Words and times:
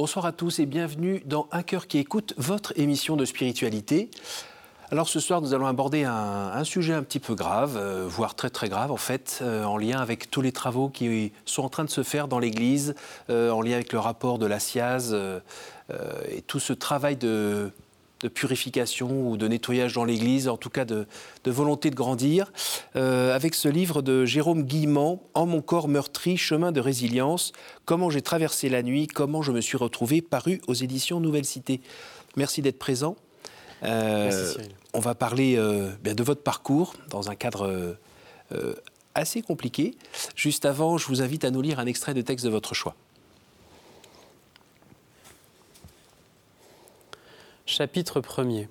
Bonsoir 0.00 0.26
à 0.26 0.30
tous 0.30 0.60
et 0.60 0.66
bienvenue 0.66 1.24
dans 1.26 1.48
Un 1.50 1.64
cœur 1.64 1.88
qui 1.88 1.98
écoute, 1.98 2.32
votre 2.36 2.72
émission 2.78 3.16
de 3.16 3.24
spiritualité. 3.24 4.12
Alors 4.92 5.08
ce 5.08 5.18
soir, 5.18 5.42
nous 5.42 5.54
allons 5.54 5.66
aborder 5.66 6.04
un, 6.04 6.62
sujet 6.62 6.94
un 6.94 7.02
petit 7.02 7.18
peu 7.18 7.34
grave, 7.34 7.76
euh, 7.76 8.06
voire 8.08 8.36
très 8.36 8.48
très 8.48 8.68
grave 8.68 8.92
en 8.92 8.96
fait, 8.96 9.40
euh, 9.42 9.64
en 9.64 9.76
lien 9.76 9.98
avec 9.98 10.30
tous 10.30 10.40
les 10.40 10.52
travaux 10.52 10.88
qui 10.88 11.32
sont 11.46 11.64
en 11.64 11.68
train 11.68 11.82
de 11.82 11.90
se 11.90 12.04
faire 12.04 12.28
dans 12.28 12.38
l'Église, 12.38 12.94
euh, 13.28 13.50
en 13.50 13.60
lien 13.60 13.74
avec 13.74 13.92
le 13.92 13.98
rapport 13.98 14.38
de 14.38 14.46
la 14.46 14.60
SIAZ 14.60 15.12
et 16.30 16.42
tout 16.42 16.60
ce 16.60 16.72
travail 16.72 17.16
de, 17.16 17.72
purification 18.26 19.28
ou 19.28 19.36
de 19.36 19.46
nettoyage 19.46 19.94
dans 19.94 20.04
l'Église, 20.04 20.48
en 20.48 20.56
tout 20.56 20.70
cas 20.70 20.84
de, 20.84 21.06
volonté 21.46 21.90
de 21.90 21.94
grandir, 21.94 22.52
avec 22.94 23.54
ce 23.54 23.68
livre 23.68 24.02
de 24.02 24.24
Jérôme 24.24 24.64
Guillemant, 24.64 25.22
En 25.34 25.46
mon 25.46 25.62
corps 25.62 25.88
meurtri, 25.88 26.36
chemin 26.36 26.72
de 26.72 26.80
résilience, 26.80 27.52
comment 27.84 28.10
j'ai 28.10 28.22
traversé 28.22 28.68
la 28.68 28.82
nuit, 28.82 29.06
comment 29.06 29.42
je 29.42 29.52
me 29.52 29.60
suis 29.60 29.76
retrouvé, 29.76 30.20
paru 30.20 30.60
aux 30.66 30.74
éditions 30.74 31.20
Nouvelle 31.20 31.44
Cité. 31.44 31.80
Merci 32.36 32.62
d'être 32.62 32.78
présent. 32.78 33.16
Euh, 33.82 34.54
on 34.94 35.00
va 35.00 35.14
parler 35.14 35.56
euh, 35.56 35.90
de 36.02 36.22
votre 36.22 36.42
parcours 36.42 36.94
dans 37.10 37.30
un 37.30 37.34
cadre 37.34 37.96
euh, 38.52 38.74
assez 39.14 39.42
compliqué. 39.42 39.96
Juste 40.34 40.64
avant, 40.64 40.98
je 40.98 41.06
vous 41.06 41.22
invite 41.22 41.44
à 41.44 41.50
nous 41.50 41.62
lire 41.62 41.78
un 41.78 41.86
extrait 41.86 42.14
de 42.14 42.22
texte 42.22 42.44
de 42.44 42.50
votre 42.50 42.74
choix. 42.74 42.94
Chapitre 47.78 48.20
1er. 48.20 48.66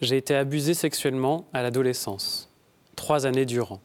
J'ai 0.00 0.16
été 0.16 0.36
abusé 0.36 0.72
sexuellement 0.72 1.48
à 1.52 1.62
l'adolescence, 1.62 2.48
trois 2.94 3.26
années 3.26 3.44
durant, 3.44 3.80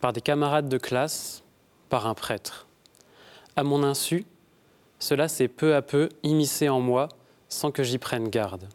par 0.00 0.12
des 0.12 0.20
camarades 0.20 0.68
de 0.68 0.78
classe, 0.78 1.44
par 1.90 2.08
un 2.08 2.14
prêtre. 2.14 2.66
À 3.54 3.62
mon 3.62 3.84
insu, 3.84 4.26
cela 4.98 5.28
s'est 5.28 5.46
peu 5.46 5.76
à 5.76 5.82
peu 5.82 6.08
immiscé 6.24 6.68
en 6.68 6.80
moi 6.80 7.08
sans 7.48 7.70
que 7.70 7.84
j'y 7.84 7.98
prenne 7.98 8.30
garde 8.30 8.68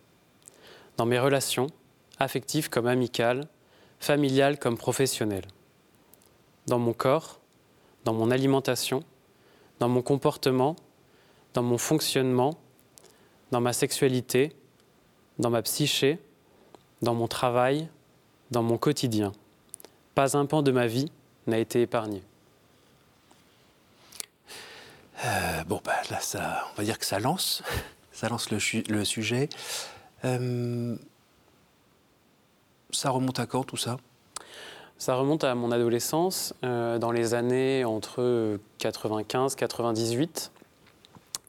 dans 0.96 1.06
mes 1.06 1.20
relations, 1.20 1.68
affectives 2.18 2.70
comme 2.70 2.88
amicales, 2.88 3.46
familiales 4.00 4.58
comme 4.58 4.78
professionnelles, 4.78 5.48
dans 6.66 6.80
mon 6.80 6.94
corps, 6.94 7.42
dans 8.06 8.14
mon 8.14 8.32
alimentation, 8.32 9.04
dans 9.80 9.90
mon 9.90 10.02
comportement, 10.02 10.78
dans 11.54 11.64
mon 11.64 11.78
fonctionnement, 11.78 12.58
dans 13.52 13.62
ma 13.62 13.74
sexualité, 13.74 14.56
dans 15.38 15.50
ma 15.50 15.62
psyché, 15.62 16.20
dans 17.02 17.14
mon 17.14 17.28
travail, 17.28 17.88
dans 18.52 18.64
mon 18.64 18.78
quotidien. 18.78 19.32
Pas 20.16 20.38
un 20.38 20.46
pan 20.46 20.62
de 20.62 20.72
ma 20.72 20.88
vie 20.88 21.12
n'a 21.48 21.58
été 21.58 21.82
épargné. 21.82 22.22
Euh, 25.26 25.64
bon, 25.66 25.82
bah, 25.84 25.96
là, 26.10 26.20
ça, 26.20 26.66
on 26.72 26.78
va 26.78 26.84
dire 26.84 26.98
que 26.98 27.06
ça 27.06 27.20
lance, 27.20 27.64
ça 28.12 28.30
lance 28.30 28.52
le, 28.52 28.60
le 28.90 29.06
sujet. 29.06 29.50
Euh, 30.26 30.96
ça 32.92 33.10
remonte 33.10 33.40
à 33.40 33.46
quand 33.46 33.64
tout 33.64 33.78
ça? 33.78 33.98
Ça 34.98 35.16
remonte 35.16 35.46
à 35.46 35.56
mon 35.56 35.72
adolescence, 35.72 36.54
euh, 36.64 36.98
dans 36.98 37.12
les 37.12 37.34
années 37.34 37.86
entre 37.86 38.60
95 38.80 39.56
98. 39.56 40.52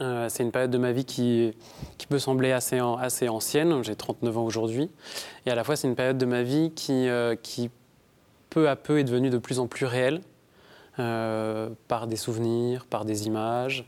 Euh, 0.01 0.29
c'est 0.29 0.43
une 0.43 0.53
période 0.53 0.71
de 0.71 0.79
ma 0.79 0.93
vie 0.93 1.05
qui, 1.05 1.55
peut 2.09 2.19
sembler 2.19 2.53
assez, 2.53 2.81
ancienne, 2.81 3.85
j'ai 3.85 3.95
39 3.95 4.39
ans 4.39 4.45
aujourd'hui, 4.45 4.91
et 5.47 5.51
à 5.51 5.55
la 5.55 5.63
fois 5.63 5.77
c'est 5.77 5.87
une 5.87 5.95
période 5.95 6.19
de 6.19 6.27
ma 6.27 6.43
vie 6.43 6.73
qui, 6.75 7.09
qui 7.43 7.71
peu 8.49 8.69
à 8.69 8.77
peu 8.77 8.99
est 8.99 9.05
devenue 9.05 9.31
de 9.31 9.39
plus 9.39 9.61
en 9.61 9.67
plus 9.67 9.87
réelle, 9.87 10.21
par 10.97 12.07
des 12.07 12.17
souvenirs, 12.17 12.87
par 12.87 13.05
des 13.05 13.27
images. 13.27 13.85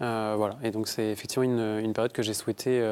voilà. 0.00 0.56
Et 0.62 0.70
donc 0.70 0.88
c'est 0.88 1.10
effectivement 1.10 1.44
une, 1.44 1.92
période 1.92 2.12
que 2.12 2.22
j'ai 2.22 2.34
souhaité 2.34 2.82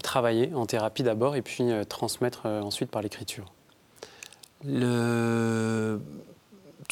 travailler 0.00 0.52
en 0.54 0.66
thérapie 0.66 1.02
d'abord 1.02 1.36
et 1.36 1.42
puis 1.42 1.70
euh, 1.70 1.84
transmettre 1.84 2.42
euh, 2.46 2.60
ensuite 2.60 2.90
par 2.90 3.02
l'écriture. 3.02 3.52
Tout 4.62 4.68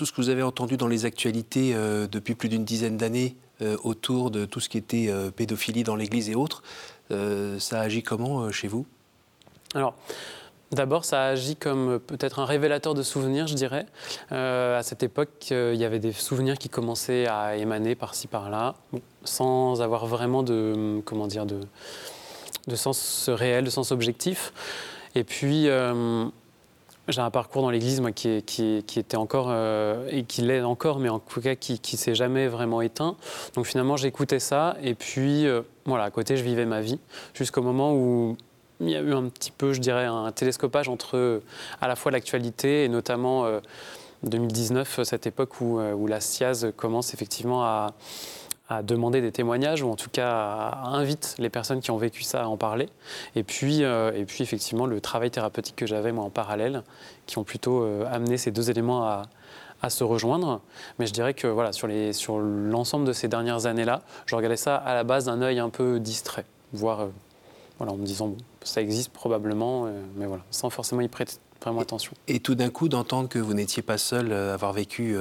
ce 0.06 0.12
que 0.12 0.16
vous 0.16 0.28
avez 0.28 0.42
entendu 0.42 0.76
dans 0.76 0.86
les 0.86 1.04
actualités 1.04 1.74
euh, 1.74 2.06
depuis 2.06 2.34
plus 2.34 2.48
d'une 2.48 2.64
dizaine 2.64 2.96
d'années 2.96 3.36
autour 3.82 4.30
de 4.30 4.44
tout 4.44 4.60
ce 4.60 4.68
qui 4.68 4.78
était 4.78 5.12
pédophilie 5.36 5.82
dans 5.84 5.96
l'Église 5.96 6.30
et 6.30 6.34
autres, 6.34 6.62
ça 7.10 7.80
agit 7.80 8.02
comment 8.02 8.50
chez 8.52 8.68
vous? 8.68 8.86
Alors, 9.74 9.94
D'abord, 10.70 11.06
ça 11.06 11.24
agit 11.24 11.56
comme 11.56 11.98
peut-être 11.98 12.40
un 12.40 12.44
révélateur 12.44 12.92
de 12.92 13.02
souvenirs, 13.02 13.46
je 13.46 13.54
dirais. 13.54 13.86
à 14.30 14.82
cette 14.82 15.02
époque, 15.02 15.50
il 15.50 15.76
y 15.76 15.84
avait 15.84 15.98
des 15.98 16.12
souvenirs 16.12 16.58
qui 16.58 16.68
commençaient 16.68 17.26
à 17.26 17.56
émaner 17.56 17.94
par-ci 17.94 18.26
par-là, 18.26 18.74
sans 19.24 19.80
avoir 19.80 20.06
vraiment 20.06 20.42
de, 20.42 21.00
comment 21.06 21.26
dire, 21.26 21.46
de, 21.46 21.60
de 22.68 22.76
sens 22.76 23.28
réel, 23.28 23.64
de 23.64 23.70
sens 23.70 23.90
objectif. 23.90 24.52
Et 25.14 25.24
puis, 25.24 25.68
euh, 25.68 26.26
j'ai 27.08 27.20
un 27.20 27.30
parcours 27.30 27.62
dans 27.62 27.70
l'Église 27.70 28.02
qui, 28.14 28.42
qui, 28.42 28.98
était 28.98 29.16
encore, 29.16 29.48
euh, 29.50 30.08
et 30.10 30.24
qui 30.24 30.42
l'est 30.42 30.62
encore, 30.62 30.98
mais 30.98 31.08
en 31.08 31.18
tout 31.18 31.40
cas 31.40 31.54
qui 31.54 31.80
ne 31.80 31.96
s'est 31.96 32.14
jamais 32.14 32.48
vraiment 32.48 32.80
éteint. 32.80 33.16
Donc 33.54 33.66
finalement, 33.66 33.96
j'écoutais 33.96 34.38
ça, 34.38 34.76
et 34.82 34.94
puis 34.94 35.46
euh, 35.46 35.62
voilà, 35.86 36.04
à 36.04 36.10
côté, 36.10 36.36
je 36.36 36.44
vivais 36.44 36.66
ma 36.66 36.80
vie, 36.80 36.98
jusqu'au 37.34 37.62
moment 37.62 37.94
où 37.94 38.36
il 38.80 38.90
y 38.90 38.96
a 38.96 39.00
eu 39.00 39.12
un 39.12 39.24
petit 39.24 39.50
peu, 39.50 39.72
je 39.72 39.80
dirais, 39.80 40.04
un 40.04 40.30
télescopage 40.30 40.88
entre 40.88 41.42
à 41.80 41.88
la 41.88 41.96
fois 41.96 42.12
l'actualité 42.12 42.84
et 42.84 42.88
notamment 42.88 43.44
2019, 44.22 45.00
cette 45.02 45.26
époque 45.26 45.60
où, 45.60 45.80
où 45.80 46.06
la 46.06 46.20
SIAZ 46.20 46.68
commence 46.76 47.12
effectivement 47.12 47.64
à 47.64 47.94
à 48.68 48.82
demander 48.82 49.20
des 49.20 49.32
témoignages 49.32 49.82
ou 49.82 49.90
en 49.90 49.96
tout 49.96 50.10
cas 50.10 50.30
à, 50.30 50.88
invite 50.88 51.34
les 51.38 51.48
personnes 51.48 51.80
qui 51.80 51.90
ont 51.90 51.96
vécu 51.96 52.22
ça 52.22 52.42
à 52.42 52.46
en 52.46 52.56
parler. 52.56 52.88
Et 53.34 53.42
puis, 53.42 53.82
euh, 53.82 54.12
et 54.14 54.24
puis 54.24 54.42
effectivement 54.42 54.86
le 54.86 55.00
travail 55.00 55.30
thérapeutique 55.30 55.76
que 55.76 55.86
j'avais 55.86 56.12
moi 56.12 56.24
en 56.24 56.30
parallèle, 56.30 56.82
qui 57.26 57.38
ont 57.38 57.44
plutôt 57.44 57.82
euh, 57.82 58.04
amené 58.10 58.36
ces 58.36 58.50
deux 58.50 58.70
éléments 58.70 59.04
à, 59.04 59.22
à, 59.80 59.88
se 59.88 60.04
rejoindre. 60.04 60.60
Mais 60.98 61.06
je 61.06 61.12
dirais 61.12 61.32
que 61.32 61.46
voilà 61.46 61.72
sur 61.72 61.86
les 61.86 62.12
sur 62.12 62.38
l'ensemble 62.38 63.06
de 63.06 63.12
ces 63.14 63.28
dernières 63.28 63.64
années-là, 63.64 64.02
je 64.26 64.36
regardais 64.36 64.56
ça 64.56 64.76
à 64.76 64.94
la 64.94 65.04
base 65.04 65.24
d'un 65.24 65.40
œil 65.40 65.58
un 65.60 65.70
peu 65.70 65.98
distrait, 65.98 66.44
voire 66.74 67.00
euh, 67.00 67.08
voilà 67.78 67.94
en 67.94 67.96
me 67.96 68.04
disant 68.04 68.28
bon 68.28 68.36
ça 68.64 68.82
existe 68.82 69.12
probablement, 69.12 69.88
mais 70.16 70.26
voilà 70.26 70.42
sans 70.50 70.68
forcément 70.68 71.00
y 71.00 71.08
prêter 71.08 71.36
vraiment 71.62 71.80
attention. 71.80 72.12
Et, 72.26 72.40
tout 72.40 72.54
d'un 72.54 72.68
coup 72.68 72.88
d'entendre 72.88 73.30
que 73.30 73.38
vous 73.38 73.54
n'étiez 73.54 73.82
pas 73.82 73.96
seul 73.96 74.32
à 74.32 74.52
avoir 74.52 74.72
vécu 74.74 75.16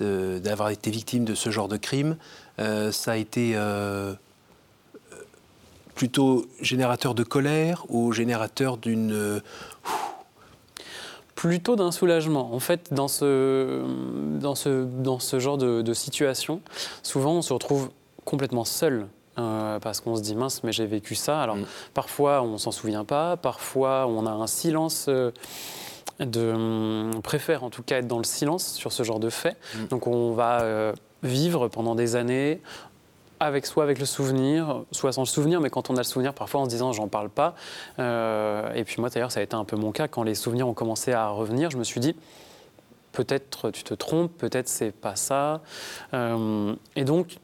d'avoir 0.00 0.70
été 0.70 0.90
victime 0.90 1.24
de 1.24 1.34
ce 1.34 1.50
genre 1.50 1.68
de 1.68 1.76
crime, 1.76 2.16
ça 2.58 3.12
a 3.12 3.16
été 3.16 3.52
euh, 3.54 4.14
plutôt 5.94 6.46
générateur 6.60 7.14
de 7.14 7.22
colère 7.22 7.84
ou 7.88 8.12
générateur 8.12 8.76
d'une... 8.76 9.12
Euh, 9.12 9.40
plutôt 11.34 11.76
d'un 11.76 11.92
soulagement. 11.92 12.54
En 12.54 12.60
fait, 12.60 12.92
dans 12.94 13.08
ce, 13.08 13.82
dans 14.40 14.54
ce, 14.54 14.84
dans 14.84 15.18
ce 15.18 15.38
genre 15.38 15.58
de, 15.58 15.92
situation, 15.92 16.62
souvent 17.02 17.32
on 17.32 17.42
se 17.42 17.52
retrouve 17.52 17.90
complètement 18.24 18.64
seul. 18.64 19.06
parce 19.36 20.00
qu'on 20.00 20.16
se 20.16 20.22
dit 20.22 20.34
mince, 20.34 20.62
mais 20.62 20.72
j'ai 20.72 20.86
vécu 20.86 21.14
ça. 21.14 21.42
Alors 21.42 21.56
mm. 21.56 21.66
parfois 21.92 22.42
on 22.42 22.56
s'en 22.56 22.70
souvient 22.70 23.04
pas, 23.04 23.36
parfois 23.36 24.06
on 24.06 24.26
a 24.26 24.30
un 24.30 24.46
silence 24.46 25.10
de, 26.20 26.52
on 27.14 27.20
préfère 27.20 27.64
en 27.64 27.70
tout 27.70 27.82
cas 27.82 27.98
être 27.98 28.06
dans 28.06 28.18
le 28.18 28.24
silence 28.24 28.74
sur 28.74 28.92
ce 28.92 29.02
genre 29.02 29.20
de 29.20 29.30
fait. 29.30 29.56
Mm. 29.74 29.86
Donc 29.86 30.06
on 30.06 30.32
va 30.32 30.60
euh, 30.62 30.92
vivre 31.24 31.68
pendant 31.68 31.94
des 31.94 32.16
années 32.16 32.60
avec 33.40 33.66
soit 33.66 33.82
avec 33.82 33.98
le 33.98 34.06
souvenir, 34.06 34.84
soit 34.92 35.12
sans 35.12 35.22
le 35.22 35.26
souvenir, 35.26 35.60
mais 35.60 35.68
quand 35.68 35.90
on 35.90 35.94
a 35.94 35.98
le 35.98 36.04
souvenir, 36.04 36.34
parfois 36.34 36.60
en 36.60 36.64
se 36.64 36.70
disant 36.70 36.92
j'en 36.92 37.08
parle 37.08 37.28
pas. 37.28 37.54
Euh, 37.98 38.72
et 38.74 38.84
puis 38.84 38.96
moi 39.00 39.10
d'ailleurs 39.10 39.32
ça 39.32 39.40
a 39.40 39.42
été 39.42 39.56
un 39.56 39.64
peu 39.64 39.76
mon 39.76 39.92
cas 39.92 40.08
quand 40.08 40.22
les 40.22 40.34
souvenirs 40.34 40.68
ont 40.68 40.74
commencé 40.74 41.12
à 41.12 41.28
revenir, 41.28 41.70
je 41.70 41.76
me 41.76 41.84
suis 41.84 42.00
dit 42.00 42.14
peut-être 43.12 43.70
tu 43.70 43.82
te 43.82 43.94
trompes, 43.94 44.32
peut-être 44.38 44.68
c'est 44.68 44.92
pas 44.92 45.16
ça. 45.16 45.60
Euh, 46.14 46.74
et 46.96 47.04
donc 47.04 47.38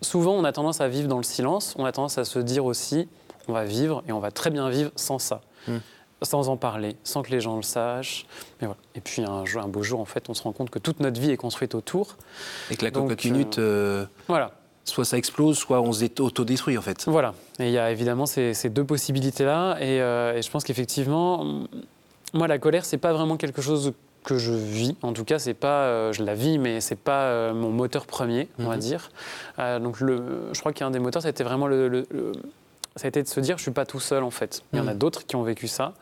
souvent 0.00 0.32
on 0.32 0.44
a 0.44 0.52
tendance 0.52 0.80
à 0.80 0.88
vivre 0.88 1.08
dans 1.08 1.18
le 1.18 1.22
silence, 1.22 1.74
on 1.78 1.84
a 1.84 1.92
tendance 1.92 2.18
à 2.18 2.24
se 2.24 2.38
dire 2.38 2.64
aussi 2.64 3.08
on 3.46 3.52
va 3.52 3.64
vivre 3.64 4.02
et 4.08 4.12
on 4.12 4.20
va 4.20 4.30
très 4.30 4.50
bien 4.50 4.68
vivre 4.70 4.90
sans 4.96 5.18
ça. 5.18 5.42
Mm 5.68 5.76
sans 6.24 6.48
en 6.48 6.56
parler, 6.56 6.96
sans 7.04 7.22
que 7.22 7.30
les 7.30 7.40
gens 7.40 7.56
le 7.56 7.62
sachent. 7.62 8.26
Mais 8.60 8.66
voilà. 8.66 8.80
Et 8.94 9.00
puis 9.00 9.22
un, 9.22 9.44
un, 9.44 9.68
beau 9.68 9.82
jour, 9.82 10.00
en 10.00 10.04
fait, 10.04 10.28
on 10.28 10.34
se 10.34 10.42
rend 10.42 10.52
compte 10.52 10.70
que 10.70 10.78
toute 10.78 11.00
notre 11.00 11.20
vie 11.20 11.30
est 11.30 11.36
construite 11.36 11.74
autour. 11.74 12.16
Et 12.70 12.76
que 12.76 12.84
la 12.84 12.90
cocotte 12.90 13.24
minute, 13.24 13.58
euh, 13.58 14.02
euh, 14.02 14.06
voilà. 14.28 14.52
soit 14.84 15.04
ça 15.04 15.16
explose, 15.18 15.58
soit 15.58 15.80
on 15.80 15.92
se 15.92 16.04
autodétruit, 16.20 16.78
en 16.78 16.82
fait. 16.82 17.04
Voilà. 17.06 17.34
Et 17.58 17.66
il 17.66 17.72
y 17.72 17.78
a 17.78 17.90
évidemment 17.90 18.26
ces, 18.26 18.54
ces 18.54 18.70
deux 18.70 18.84
possibilités-là. 18.84 19.76
Et, 19.80 20.00
euh, 20.00 20.36
et, 20.36 20.42
je 20.42 20.50
pense 20.50 20.64
qu'effectivement, 20.64 21.64
moi, 22.32 22.48
la 22.48 22.58
colère, 22.58 22.84
c'est 22.84 22.98
pas 22.98 23.12
vraiment 23.12 23.36
quelque 23.36 23.62
chose 23.62 23.92
que 24.24 24.38
je 24.38 24.52
vis. 24.52 24.96
En 25.02 25.12
tout 25.12 25.24
cas, 25.24 25.38
c'est 25.38 25.54
pas, 25.54 26.10
je 26.12 26.22
la 26.24 26.34
vis, 26.34 26.58
mais 26.58 26.80
c'est 26.80 26.98
pas 26.98 27.52
mon 27.52 27.70
moteur 27.70 28.06
premier, 28.06 28.48
on 28.58 28.68
va 28.68 28.76
mhm. 28.76 28.80
dire. 28.80 29.10
donc, 29.80 30.00
le, 30.00 30.48
je 30.52 30.60
crois 30.60 30.72
qu'un 30.72 30.90
des 30.90 30.98
moteurs, 30.98 31.22
c'était 31.22 31.44
vraiment 31.44 31.66
le 31.66 32.06
ça 32.96 33.06
a 33.06 33.08
été 33.08 33.22
de 33.22 33.28
se 33.28 33.40
dire 33.40 33.58
je 33.58 33.62
suis 33.62 33.72
pas 33.72 33.86
tout 33.86 34.00
seul 34.00 34.22
en 34.22 34.30
fait. 34.30 34.62
Il 34.72 34.78
y 34.78 34.82
en 34.82 34.86
a 34.86 34.94
mm. 34.94 34.98
d'autres 34.98 35.26
qui 35.26 35.36
ont 35.36 35.42
vécu 35.42 35.68
ça 35.68 35.94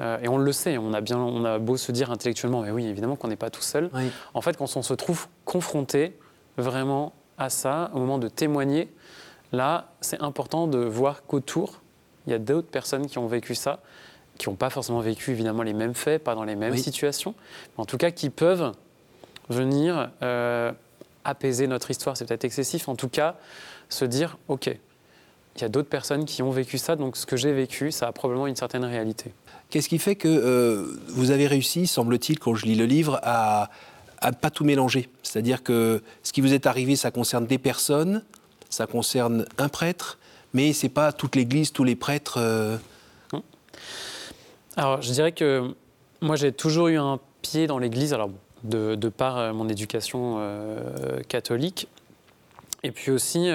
euh, 0.00 0.18
et 0.22 0.28
on 0.28 0.38
le 0.38 0.52
sait. 0.52 0.78
On 0.78 0.92
a 0.92 1.00
bien, 1.00 1.18
on 1.18 1.44
a 1.44 1.58
beau 1.58 1.76
se 1.76 1.92
dire 1.92 2.10
intellectuellement, 2.10 2.62
mais 2.62 2.70
oui 2.70 2.86
évidemment 2.86 3.16
qu'on 3.16 3.28
n'est 3.28 3.36
pas 3.36 3.50
tout 3.50 3.62
seul. 3.62 3.90
En 4.34 4.40
fait, 4.40 4.56
quand 4.56 4.76
on 4.76 4.82
se 4.82 4.94
trouve 4.94 5.26
confronté 5.44 6.16
vraiment 6.56 7.12
à 7.38 7.50
ça, 7.50 7.90
au 7.94 7.98
moment 7.98 8.18
de 8.18 8.28
témoigner, 8.28 8.92
là, 9.52 9.92
c'est 10.00 10.20
important 10.22 10.66
de 10.66 10.78
voir 10.78 11.24
qu'autour, 11.26 11.80
il 12.26 12.30
y 12.30 12.34
a 12.34 12.38
d'autres 12.38 12.68
personnes 12.68 13.06
qui 13.06 13.18
ont 13.18 13.26
vécu 13.26 13.54
ça, 13.54 13.80
qui 14.38 14.48
n'ont 14.48 14.54
pas 14.54 14.70
forcément 14.70 15.00
vécu 15.00 15.30
évidemment 15.30 15.62
les 15.62 15.72
mêmes 15.72 15.94
faits, 15.94 16.22
pas 16.22 16.34
dans 16.34 16.44
les 16.44 16.56
mêmes 16.56 16.76
situations, 16.76 17.34
mais 17.76 17.82
en 17.82 17.86
tout 17.86 17.98
cas 17.98 18.10
qui 18.10 18.30
peuvent 18.30 18.72
venir 19.48 20.10
euh, 20.22 20.72
apaiser 21.24 21.66
notre 21.66 21.90
histoire. 21.90 22.16
C'est 22.16 22.26
peut-être 22.26 22.44
excessif, 22.44 22.88
en 22.88 22.96
tout 22.96 23.08
cas, 23.08 23.36
se 23.88 24.04
dire, 24.04 24.38
OK, 24.48 24.70
il 25.56 25.62
y 25.62 25.64
a 25.64 25.68
d'autres 25.68 25.88
personnes 25.88 26.24
qui 26.24 26.42
ont 26.42 26.50
vécu 26.50 26.78
ça, 26.78 26.96
donc 26.96 27.16
ce 27.16 27.26
que 27.26 27.36
j'ai 27.36 27.52
vécu, 27.52 27.92
ça 27.92 28.08
a 28.08 28.12
probablement 28.12 28.46
une 28.46 28.56
certaine 28.56 28.84
réalité. 28.84 29.32
Qu'est-ce 29.70 29.88
qui 29.88 29.98
fait 29.98 30.16
que 30.16 30.28
euh, 30.28 30.98
vous 31.08 31.30
avez 31.30 31.46
réussi, 31.46 31.86
semble-t-il, 31.86 32.38
quand 32.38 32.54
je 32.54 32.66
lis 32.66 32.74
le 32.74 32.86
livre, 32.86 33.20
à 33.22 33.70
ne 34.24 34.30
pas 34.32 34.50
tout 34.50 34.64
mélanger? 34.64 35.08
C'est-à-dire 35.22 35.62
que 35.62 36.02
ce 36.22 36.32
qui 36.32 36.40
vous 36.40 36.54
est 36.54 36.66
arrivé, 36.66 36.96
ça 36.96 37.10
concerne 37.10 37.46
des 37.46 37.58
personnes, 37.58 38.22
ça 38.70 38.86
concerne 38.86 39.46
un 39.58 39.68
prêtre, 39.68 40.18
mais 40.52 40.72
ce 40.72 40.86
n'est 40.86 40.90
pas 40.90 41.12
toute 41.12 41.36
l'Église, 41.36 41.72
tous 41.72 41.84
les 41.84 41.96
prêtres. 41.96 42.36
Euh, 42.38 42.78
alors, 44.76 45.02
je 45.02 45.12
dirais 45.12 45.32
que 45.32 45.74
moi, 46.20 46.36
j'ai 46.36 46.52
toujours 46.52 46.88
eu 46.88 46.96
un 46.96 47.20
pied 47.42 47.66
dans 47.66 47.78
l'Église, 47.78 48.14
alors 48.14 48.30
de, 48.62 48.96
par 49.08 49.38
euh, 49.38 49.52
mon 49.52 49.68
éducation 49.68 50.36
euh, 50.38 51.20
catholique. 51.28 51.88
Et 52.82 52.90
puis 52.90 53.10
aussi, 53.10 53.50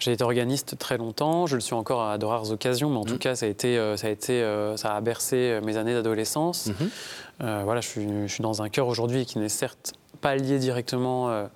j'ai 0.00 0.12
été 0.12 0.24
organiste 0.24 0.78
très 0.78 0.98
longtemps, 0.98 1.46
je 1.46 1.54
le 1.54 1.60
suis 1.60 1.74
encore 1.74 2.02
à 2.02 2.18
de 2.18 2.24
rares 2.24 2.50
occasions, 2.50 2.90
mais 2.90 2.96
en 2.96 3.04
tout 3.04 3.14
mmh. 3.14 3.18
cas, 3.18 3.34
ça 3.36 3.46
a, 3.46 3.48
été, 3.48 3.76
ça, 3.96 4.06
a 4.06 4.10
été, 4.10 4.72
ça 4.76 4.96
a 4.96 5.00
bercé 5.00 5.60
mes 5.64 5.76
années 5.76 5.94
d'adolescence. 5.94 6.66
Mmh. 6.68 7.44
voilà, 7.64 7.80
je 7.80 7.88
suis, 7.88 8.06
je 8.26 8.32
suis, 8.32 8.42
dans 8.42 8.62
un 8.62 8.68
cœur 8.68 8.88
aujourd'hui 8.88 9.26
qui 9.26 9.38
n'est 9.38 9.48
certes 9.48 9.92
pas 10.20 10.36
lié 10.36 10.58
directement 10.58 11.48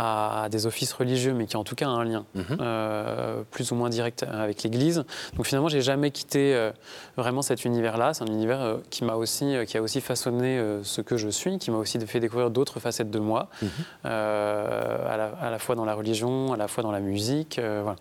à, 0.00 0.48
des 0.50 0.64
offices 0.64 0.94
religieux, 0.94 1.34
mais 1.34 1.44
qui 1.46 1.58
en 1.58 1.64
tout 1.64 1.74
cas 1.74 1.86
a 1.86 1.90
un 1.90 2.04
lien 2.04 2.24
mhm. 2.34 2.44
euh, 2.60 3.42
plus 3.50 3.70
ou 3.70 3.74
moins 3.74 3.90
direct 3.90 4.22
avec 4.22 4.62
l'Église. 4.62 5.04
Donc 5.36 5.44
finalement, 5.46 5.68
j'ai 5.68 5.82
jamais 5.82 6.10
quitté 6.10 6.54
euh, 6.54 6.70
vraiment 7.18 7.42
cet 7.42 7.66
univers-là. 7.66 8.14
C'est 8.14 8.24
un 8.24 8.32
univers 8.32 8.62
euh, 8.62 8.76
qui 8.88 9.04
m'a 9.04 9.14
aussi, 9.14 9.54
qui 9.66 9.76
a 9.76 9.82
aussi 9.82 10.00
façonné 10.00 10.58
ce 10.82 11.02
que 11.02 11.18
je 11.18 11.28
suis, 11.28 11.58
qui 11.58 11.70
m'a 11.70 11.76
aussi 11.76 12.00
fait 12.06 12.18
découvrir 12.18 12.50
d'autres 12.50 12.80
facettes 12.80 13.10
de 13.10 13.18
moi, 13.18 13.50
mhm. 13.60 13.68
à, 14.04 15.50
la, 15.50 15.58
fois 15.58 15.74
dans 15.74 15.84
la 15.84 15.94
religion, 15.94 16.54
à 16.54 16.56
la 16.56 16.66
fois 16.66 16.82
dans 16.82 16.92
la 16.92 17.00
musique, 17.00 17.60
voilà, 17.60 17.96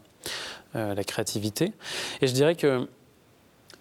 la 0.74 1.04
créativité. 1.04 1.74
Et 2.22 2.28
je 2.28 2.34
dirais 2.34 2.56
que, 2.56 2.88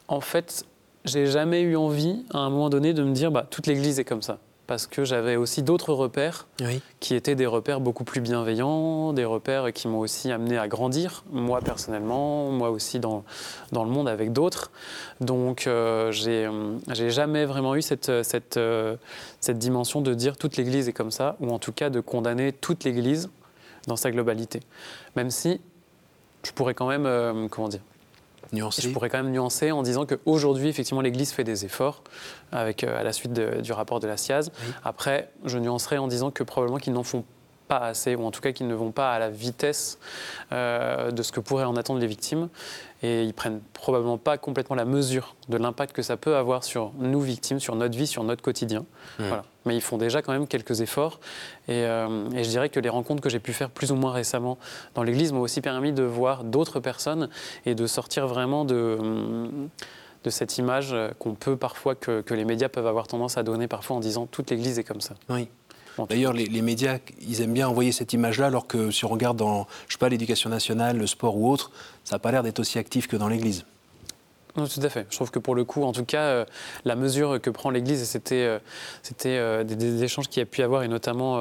en 0.09 0.21
fait, 0.21 0.65
j'ai 1.05 1.27
jamais 1.27 1.61
eu 1.61 1.77
envie, 1.77 2.25
à 2.35 2.39
un 2.39 2.51
moment 2.51 2.69
donné, 2.69 2.95
de 2.95 3.05
me 3.05 3.13
dire, 3.13 3.31
bah, 3.31 3.47
toute 3.49 3.69
l'Église 3.69 4.01
est 4.01 4.05
comme 4.05 4.23
ça 4.23 4.39
parce 4.69 4.87
que 4.87 5.03
j'avais 5.03 5.37
aussi 5.37 5.63
d'autres 5.63 5.95
repères 5.95 6.47
qui 7.01 7.15
étaient 7.15 7.35
des 7.35 7.47
repères 7.47 7.81
beaucoup 7.81 8.05
plus 8.05 8.21
bienveillants, 8.21 9.15
des 9.15 9.25
repères 9.25 9.73
qui 9.73 9.89
m'ont 9.89 9.99
aussi 9.99 10.31
amené 10.31 10.59
à 10.59 10.69
grandir, 10.69 11.25
moi 11.33 11.61
personnellement, 11.63 12.51
moi 12.51 12.69
aussi 12.71 13.01
dans, 13.01 13.25
dans 13.73 13.83
le 13.83 13.91
monde 13.91 14.11
avec 14.11 14.31
d'autres. 14.33 14.71
Donc 15.23 15.67
euh, 15.67 16.13
j'ai 16.13 17.11
jamais 17.11 17.47
vraiment 17.47 17.77
eu 17.77 17.83
cette, 17.83 18.23
cette, 18.23 18.59
euh, 18.59 18.97
cette 19.41 19.59
dimension 19.59 20.03
de 20.03 20.13
dire 20.13 20.37
toute 20.37 20.59
l'Église 20.59 20.87
est 20.87 20.93
comme 20.93 21.13
ça, 21.13 21.37
ou 21.41 21.51
en 21.51 21.59
tout 21.59 21.73
cas 21.73 21.89
de 21.89 22.01
condamner 22.01 22.53
toute 22.53 22.85
l'Église 22.85 23.31
dans 23.87 23.97
sa 23.97 24.11
globalité. 24.11 24.61
Même 25.17 25.31
si 25.31 25.63
je 26.45 26.53
pourrais 26.53 26.75
quand 26.75 26.89
même, 26.89 27.07
euh, 27.07 27.49
comment 27.49 27.69
dire, 27.69 27.81
je 28.53 28.89
pourrais 28.89 29.11
quand 29.11 29.23
même 29.23 29.33
nuancer 29.33 29.73
en 29.73 29.83
disant 29.83 30.07
qu'aujourd'hui, 30.07 30.69
effectivement, 30.69 31.01
l'Église 31.01 31.33
fait 31.33 31.45
des 31.45 31.65
efforts 31.65 32.03
avec, 32.53 32.85
euh, 32.85 32.99
à 32.99 33.03
la 33.03 33.13
suite 33.13 33.33
du 33.33 33.73
rapport 33.73 34.01
de 34.01 34.07
la 34.07 34.17
SIAZ. 34.17 34.51
Après, 34.85 35.31
je 35.45 35.59
nuancerai 35.59 35.99
en 35.99 36.09
disant 36.09 36.31
que 36.31 36.43
probablement 36.43 36.79
qu'ils 36.79 36.93
n'en 36.93 37.03
font 37.03 37.25
pas 37.69 37.79
assez, 37.79 38.17
ou 38.17 38.25
en 38.25 38.31
tout 38.31 38.41
cas 38.41 38.53
qu'ils 38.53 38.67
ne 38.67 38.75
vont 38.75 38.91
pas 38.91 39.13
à 39.13 39.19
la 39.19 39.29
vitesse 39.29 39.99
euh, 40.53 41.11
de 41.11 41.23
ce 41.23 41.31
que 41.31 41.41
pourraient 41.41 41.65
en 41.65 41.77
attendre 41.77 42.01
les 42.01 42.07
victimes. 42.07 42.49
Et 43.03 43.23
ils 43.23 43.35
prennent 43.35 43.61
probablement 43.73 44.19
pas 44.19 44.39
complètement 44.39 44.75
la 44.75 44.85
mesure 44.85 45.37
de 45.49 45.57
l'impact 45.57 45.95
que 45.95 46.03
ça 46.03 46.17
peut 46.17 46.37
avoir 46.37 46.65
sur 46.65 46.93
nous 46.99 47.21
victimes, 47.21 47.61
sur 47.61 47.77
notre 47.77 47.97
vie, 47.97 48.07
sur 48.07 48.25
notre 48.25 48.43
quotidien. 48.43 48.81
Mmh. 49.19 49.25
Voilà. 49.29 49.45
Mais 49.67 49.77
ils 49.77 49.81
font 49.81 49.99
déjà 49.99 50.23
quand 50.23 50.33
même 50.33 50.47
quelques 50.47 50.81
efforts. 50.81 51.21
Et, 51.69 51.85
euh, 51.85 52.29
et 52.35 52.43
je 52.43 52.49
dirais 52.49 52.69
que 52.71 52.81
les 52.81 52.89
rencontres 52.89 53.23
que 53.23 53.29
j'ai 53.29 53.39
pu 53.39 53.53
faire 53.53 53.71
plus 53.71 53.93
ou 53.93 53.95
moins 53.95 54.13
récemment 54.13 54.59
dans 54.95 55.03
l'Église 55.03 55.33
m'ont 55.33 55.43
aussi 55.43 55.61
permis 55.61 55.93
de 55.93 56.03
voir 56.03 56.43
d'autres 56.43 56.81
personnes 56.81 57.29
et 57.67 57.75
de 57.75 57.87
sortir 57.87 58.27
vraiment 58.27 58.65
de 58.65 58.99
de 60.25 60.31
cette 60.31 60.59
image 60.59 60.97
qu'on 61.21 61.35
peut 61.35 61.57
parfois, 61.57 61.95
que, 61.95 62.23
que, 62.23 62.35
les 62.35 62.45
médias 62.45 62.69
peuvent 62.69 62.89
avoir 62.89 63.07
tendance 63.07 63.39
à 63.39 63.45
donner 63.45 63.69
parfois 63.69 63.97
en 63.97 64.01
disant 64.01 64.27
toute 64.27 64.51
l'Église 64.51 64.79
est 64.79 64.85
comme 64.85 65.01
ça. 65.01 65.15
Oui. 65.29 65.49
D'ailleurs, 66.07 66.33
les, 66.33 66.63
médias, 66.63 66.99
ils 67.27 67.41
aiment 67.41 67.55
bien 67.55 67.69
envoyer 67.69 67.93
cette 67.93 68.13
image-là, 68.13 68.47
alors 68.47 68.67
que 68.67 68.91
si 68.91 69.05
on 69.05 69.09
regarde 69.09 69.37
dans, 69.37 69.67
je 69.89 69.95
sais 69.95 69.99
pas, 69.99 70.09
l'éducation 70.09 70.51
nationale, 70.51 70.99
le 70.99 71.07
sport 71.07 71.37
ou 71.37 71.51
autre, 71.51 71.71
ça 72.05 72.17
n'a 72.17 72.19
pas 72.19 72.31
l'air 72.31 72.43
d'être 72.43 72.61
aussi 72.61 72.79
actif 72.79 73.09
que 73.09 73.17
dans 73.17 73.29
l'Église. 73.29 73.65
tout 74.55 74.81
à 74.83 74.89
fait. 74.89 75.07
Je 75.11 75.17
trouve 75.17 75.31
que 75.31 75.39
pour 75.39 75.55
le 75.55 75.65
coup, 75.65 75.83
en 75.83 75.93
tout 75.93 76.05
cas, 76.05 76.23
euh, 76.23 76.45
la 76.85 76.97
mesure 76.97 77.41
que 77.41 77.51
prend 77.51 77.71
l'Église, 77.71 78.03
et 78.03 78.05
c'était, 78.05 78.35
euh, 78.37 78.59
c'était 79.03 79.37
euh, 79.39 79.65
des, 79.65 80.03
échanges 80.03 80.29
qu'il 80.29 80.41
y 80.41 80.43
a 80.43 80.47
pu 80.47 80.63
avoir, 80.63 80.83
et 80.83 80.89
notamment 80.89 81.39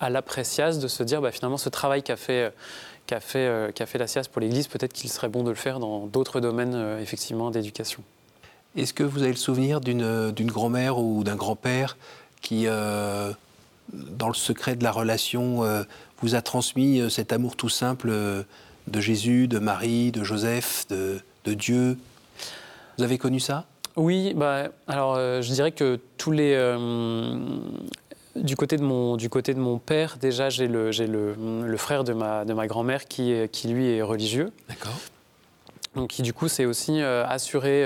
à 0.00 0.10
l'apprécias, 0.10 0.78
de 0.78 0.88
se 0.88 1.02
dire, 1.02 1.20
bah, 1.20 1.32
finalement, 1.32 1.58
ce 1.58 1.68
travail 1.68 2.02
qu'a 2.02 2.16
fait, 2.16 2.52
qu'a 3.06 3.20
fait, 3.20 3.74
qu'a 3.74 3.86
fait 3.86 3.98
la 3.98 4.06
SIAS 4.06 4.28
pour 4.30 4.40
l'Église, 4.40 4.68
peut-être 4.68 4.92
qu'il 4.92 5.10
serait 5.10 5.28
bon 5.28 5.42
de 5.42 5.50
le 5.50 5.56
faire 5.56 5.80
dans 5.80 6.06
d'autres 6.06 6.40
domaines, 6.40 6.98
effectivement, 7.00 7.50
d'éducation. 7.50 8.02
Est-ce 8.76 8.92
que 8.92 9.02
vous 9.02 9.22
avez 9.22 9.32
le 9.32 9.36
souvenir 9.36 9.80
d'une, 9.80 10.30
d'une 10.30 10.50
grand-mère 10.50 10.98
ou 10.98 11.24
d'un 11.24 11.34
grand-père 11.34 11.96
qui 12.40 12.66
dans 13.92 14.28
le 14.28 14.34
secret 14.34 14.76
de 14.76 14.84
la 14.84 14.92
relation, 14.92 15.64
euh, 15.64 15.82
vous 16.20 16.34
a 16.34 16.42
transmis 16.42 17.00
euh, 17.00 17.08
cet 17.08 17.32
amour 17.32 17.56
tout 17.56 17.68
simple 17.68 18.08
euh, 18.10 18.42
de 18.86 19.00
Jésus, 19.00 19.48
de 19.48 19.58
Marie, 19.58 20.12
de 20.12 20.24
Joseph, 20.24 20.86
de, 20.88 21.20
Dieu 21.46 21.96
Vous 22.98 23.04
avez 23.04 23.16
connu 23.16 23.40
ça? 23.40 23.64
Oui, 23.96 24.34
bah, 24.34 24.64
alors 24.86 25.16
je 25.16 25.50
dirais 25.50 25.72
que 25.72 25.98
tous 26.18 26.30
les. 26.30 26.54
du 28.36 28.54
côté, 28.54 28.76
de 28.76 28.82
mon, 28.82 29.16
du 29.16 29.30
côté 29.30 29.54
de 29.54 29.58
mon 29.58 29.78
père, 29.78 30.18
déjà, 30.20 30.50
j'ai 30.50 30.68
le, 30.68 30.90
le, 30.90 31.34
le, 31.66 31.76
frère 31.78 32.04
de 32.04 32.12
ma, 32.12 32.44
de 32.44 32.52
ma 32.52 32.66
grand-mère 32.66 33.06
qui, 33.06 33.34
qui, 33.50 33.68
lui, 33.68 33.88
est 33.88 34.02
religieux. 34.02 34.52
D'accord. 34.68 35.00
Donc, 35.98 36.08
qui 36.08 36.22
du 36.22 36.32
coup 36.32 36.48
s'est 36.48 36.64
aussi 36.64 37.02
assuré 37.02 37.84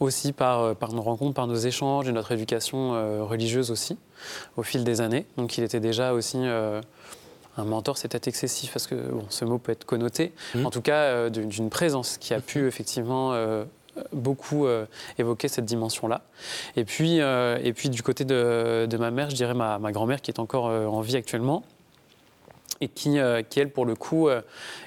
aussi 0.00 0.32
par, 0.32 0.74
par 0.76 0.92
nos 0.92 1.02
rencontres, 1.02 1.34
par 1.34 1.46
nos 1.46 1.56
échanges 1.56 2.08
et 2.08 2.12
notre 2.12 2.32
éducation 2.32 2.92
religieuse 3.26 3.70
aussi 3.70 3.98
au 4.56 4.62
fil 4.62 4.84
des 4.84 5.00
années. 5.00 5.26
Donc 5.36 5.58
il 5.58 5.64
était 5.64 5.80
déjà 5.80 6.12
aussi 6.12 6.38
euh, 6.38 6.80
un 7.56 7.64
mentor, 7.64 7.98
c'est 7.98 8.08
peut-être 8.08 8.28
excessif 8.28 8.72
parce 8.72 8.86
que 8.86 8.94
bon, 8.94 9.24
ce 9.28 9.44
mot 9.44 9.58
peut 9.58 9.72
être 9.72 9.84
connoté. 9.84 10.32
Mmh. 10.54 10.66
En 10.66 10.70
tout 10.70 10.82
cas, 10.82 11.02
euh, 11.02 11.30
d'une 11.30 11.70
présence 11.70 12.18
qui 12.18 12.34
a 12.34 12.40
pu 12.40 12.62
mmh. 12.62 12.66
effectivement 12.66 13.32
euh, 13.32 13.64
beaucoup 14.12 14.66
évoquer 15.18 15.46
cette 15.46 15.66
dimension-là. 15.66 16.22
Et 16.74 16.84
puis, 16.84 17.18
et 17.18 17.72
puis 17.76 17.90
du 17.90 18.02
côté 18.02 18.24
de, 18.24 18.96
ma 18.98 19.12
mère, 19.12 19.30
je 19.30 19.36
dirais 19.36 19.54
ma, 19.54 19.78
ma 19.78 19.92
grand-mère 19.92 20.20
qui 20.20 20.32
est 20.32 20.40
encore 20.40 20.64
en 20.64 21.00
vie 21.00 21.14
actuellement 21.14 21.62
et 22.84 22.88
qui, 22.88 23.18
qui, 23.50 23.60
elle, 23.60 23.70
pour 23.70 23.86
le 23.86 23.94
coup, 23.94 24.28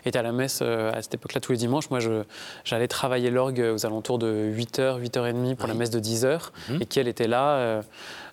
est 0.05 0.15
à 0.15 0.21
la 0.21 0.31
messe 0.31 0.61
à 0.61 1.01
cette 1.01 1.15
époque-là 1.15 1.41
tous 1.41 1.51
les 1.51 1.57
dimanches. 1.57 1.89
Moi, 1.89 1.99
j'allais 2.63 2.87
travailler 2.87 3.29
l'orgue 3.29 3.59
aux 3.75 3.85
alentours 3.85 4.19
de 4.19 4.51
8h, 4.55 5.01
8h30 5.01 5.55
pour 5.55 5.67
la 5.67 5.73
messe 5.73 5.89
de 5.89 5.99
10h, 5.99 6.39
mmh. 6.69 6.81
et 6.81 6.85
qui, 6.85 6.99
elle, 6.99 7.07
était 7.07 7.27
là 7.27 7.83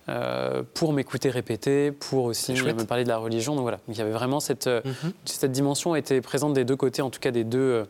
euh, 0.07 0.61
pour 0.75 0.93
m'écouter 0.93 1.31
répéter, 1.31 1.91
pour 1.91 2.25
aussi 2.25 2.53
me 2.53 2.85
parler 2.85 3.03
de 3.03 3.09
la 3.09 3.17
religion. 3.17 3.55
Donc 3.55 3.63
voilà, 3.63 3.79
il 3.87 3.97
y 3.97 4.01
avait 4.01 4.11
vraiment 4.11 4.39
cette, 4.39 4.67
euh, 4.67 4.81
mhm. 4.85 5.13
cette 5.25 5.51
dimension 5.51 5.95
était 5.95 6.21
présente 6.21 6.53
des 6.53 6.63
deux 6.63 6.75
côtés, 6.75 7.01
en 7.01 7.09
tout 7.09 7.19
cas 7.19 7.31
des 7.31 7.43
deux, 7.43 7.57
euh, 7.57 7.85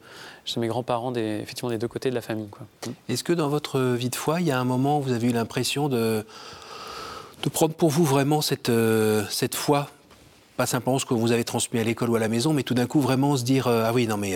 chez 0.46 0.62
mes 0.62 0.68
grands-parents, 0.68 1.12
des, 1.12 1.42
effectivement 1.44 1.70
des 1.70 1.78
deux 1.78 1.90
côtés 1.90 2.10
de 2.10 2.16
la 2.16 2.22
famille. 2.22 2.48
Mhm. 2.88 2.94
Est-ce 3.10 3.26
que 3.26 3.34
dans 3.34 3.50
votre 3.50 3.82
vie 3.82 4.10
de 4.10 4.16
foi, 4.16 4.40
il 4.40 4.48
y 4.48 4.52
a 4.52 4.58
un 4.58 4.64
moment 4.64 5.00
où 5.00 5.02
vous 5.02 5.12
avez 5.12 5.28
eu 5.28 5.34
l'impression 5.34 5.90
de, 5.90 6.26
de 7.44 7.50
prendre 7.50 7.74
pour 7.74 7.90
vous 7.90 8.06
vraiment 8.06 8.40
cette, 8.40 8.72
cette 9.30 9.56
foi? 9.56 9.90
Pas 10.58 10.66
simplement 10.66 11.00
ce 11.00 11.06
que 11.06 11.14
vous 11.14 11.32
avez 11.32 11.44
transmis 11.44 11.80
à 11.80 11.84
l'école 11.84 12.10
ou 12.10 12.16
à 12.16 12.20
la 12.20 12.28
maison, 12.28 12.54
mais 12.54 12.64
tout 12.64 12.74
d'un 12.74 12.88
coup 12.88 13.02
vraiment 13.02 13.38
se 13.38 13.44
dire 13.44 13.68
ah 13.68 13.92
oui 13.94 14.08
non 14.08 14.18
mais 14.18 14.36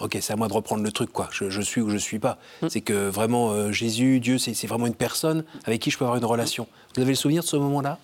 ok 0.00 0.18
c'est 0.20 0.32
à 0.32 0.36
moi 0.36 0.48
de 0.48 0.52
reprendre 0.52 0.82
le 0.82 0.92
truc 0.92 1.12
quoi, 1.12 1.28
je, 1.32 1.60
suis 1.60 1.80
ou 1.80 1.90
je 1.90 1.96
suis 1.96 2.18
pas. 2.18 2.38
Mm. 2.62 2.66
C'est 2.68 2.80
que 2.80 3.08
vraiment 3.08 3.72
Jésus, 3.72 4.20
Dieu, 4.20 4.38
c'est 4.38 4.66
vraiment 4.66 4.86
une 4.86 4.94
personne 4.94 5.44
avec 5.64 5.80
qui 5.80 5.90
je 5.90 5.98
peux 5.98 6.04
avoir 6.04 6.18
une 6.18 6.24
relation. 6.24 6.66
Vous 6.94 7.02
avez 7.02 7.12
le 7.12 7.16
souvenir 7.16 7.42
de 7.42 7.48
ce 7.48 7.56
moment-là? 7.56 7.98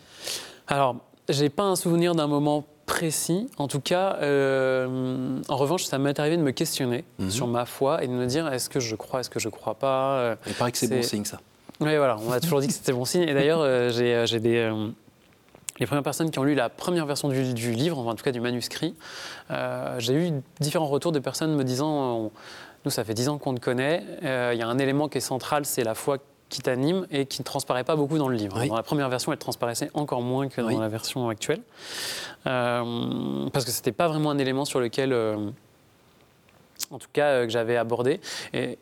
Alors, 0.66 0.96
j'ai 1.28 1.48
pas 1.48 1.64
un 1.64 1.76
souvenir 1.76 2.14
d'un 2.14 2.26
moment 2.26 2.64
précis. 2.86 3.48
En 3.56 3.68
tout 3.68 3.80
cas, 3.80 4.16
euh, 4.20 5.38
en 5.48 5.56
revanche, 5.56 5.84
ça 5.84 5.98
m'est 5.98 6.18
arrivé 6.18 6.36
de 6.36 6.42
me 6.42 6.50
questionner 6.50 7.04
mhm. 7.18 7.30
sur 7.30 7.46
ma 7.46 7.64
foi 7.64 8.02
et 8.02 8.08
de 8.08 8.12
me 8.12 8.26
dire 8.26 8.52
est-ce 8.52 8.68
que 8.68 8.80
je 8.80 8.96
crois, 8.96 9.20
est-ce 9.20 9.30
que 9.30 9.38
je 9.38 9.48
crois 9.48 9.74
pas? 9.74 10.18
Euh, 10.18 10.36
Il 10.46 10.54
paraît 10.54 10.72
que 10.72 10.78
c'est 10.78 10.88
bon 10.88 11.02
signe, 11.02 11.24
ça. 11.24 11.40
Oui, 11.80 11.96
voilà, 11.96 12.18
on 12.18 12.28
m'a 12.28 12.40
toujours 12.40 12.60
dit 12.60 12.66
que 12.66 12.72
c'était 12.72 12.92
bon 12.92 13.04
signe. 13.04 13.22
Et 13.22 13.32
d'ailleurs, 13.32 13.60
euh, 13.62 13.90
j'ai 14.26 14.40
des. 14.40 14.70
Les 15.80 15.86
premières 15.86 16.02
personnes 16.02 16.30
qui 16.30 16.38
ont 16.38 16.44
lu 16.44 16.54
la 16.54 16.68
première 16.68 17.06
version 17.06 17.28
du, 17.28 17.72
livre, 17.72 17.98
en 17.98 18.14
tout 18.14 18.22
cas 18.22 18.32
du 18.32 18.40
manuscrit, 18.40 18.94
j'ai 19.98 20.14
eu 20.14 20.30
différents 20.60 20.86
retours 20.86 21.12
de 21.12 21.18
personnes 21.18 21.56
me 21.56 21.64
disant 21.64 22.30
Nous, 22.84 22.90
ça 22.90 23.02
fait 23.02 23.14
dix 23.14 23.28
ans 23.28 23.38
qu'on 23.38 23.54
te 23.54 23.60
connaît. 23.60 24.04
Il 24.22 24.58
y 24.58 24.62
a 24.62 24.68
un 24.68 24.78
élément 24.78 25.08
qui 25.08 25.18
est 25.18 25.22
central, 25.22 25.64
c'est 25.64 25.82
la 25.84 25.94
foi 25.94 26.18
qui 26.50 26.60
t'anime 26.60 27.06
et 27.10 27.24
qui 27.24 27.40
ne 27.40 27.44
transparaît 27.44 27.84
pas 27.84 27.96
beaucoup 27.96 28.18
dans 28.18 28.28
le 28.28 28.36
livre. 28.36 28.62
Dans 28.66 28.76
la 28.76 28.82
première 28.82 29.08
version, 29.08 29.32
elle 29.32 29.38
transparaissait 29.38 29.90
encore 29.94 30.20
moins 30.20 30.48
que 30.48 30.60
dans 30.60 30.80
la 30.80 30.88
version 30.88 31.28
actuelle. 31.28 31.62
Euh, 32.46 33.48
parce 33.50 33.64
que 33.64 33.70
c'était 33.70 33.92
pas 33.92 34.08
vraiment 34.08 34.30
un 34.30 34.38
élément 34.38 34.64
sur 34.64 34.80
lequel, 34.80 35.12
euh, 35.12 35.36
en 36.90 36.98
tout 36.98 37.08
cas, 37.12 37.26
euh, 37.26 37.44
que 37.44 37.50
j'avais 37.50 37.76
abordé 37.76 38.20
et, 38.52 38.78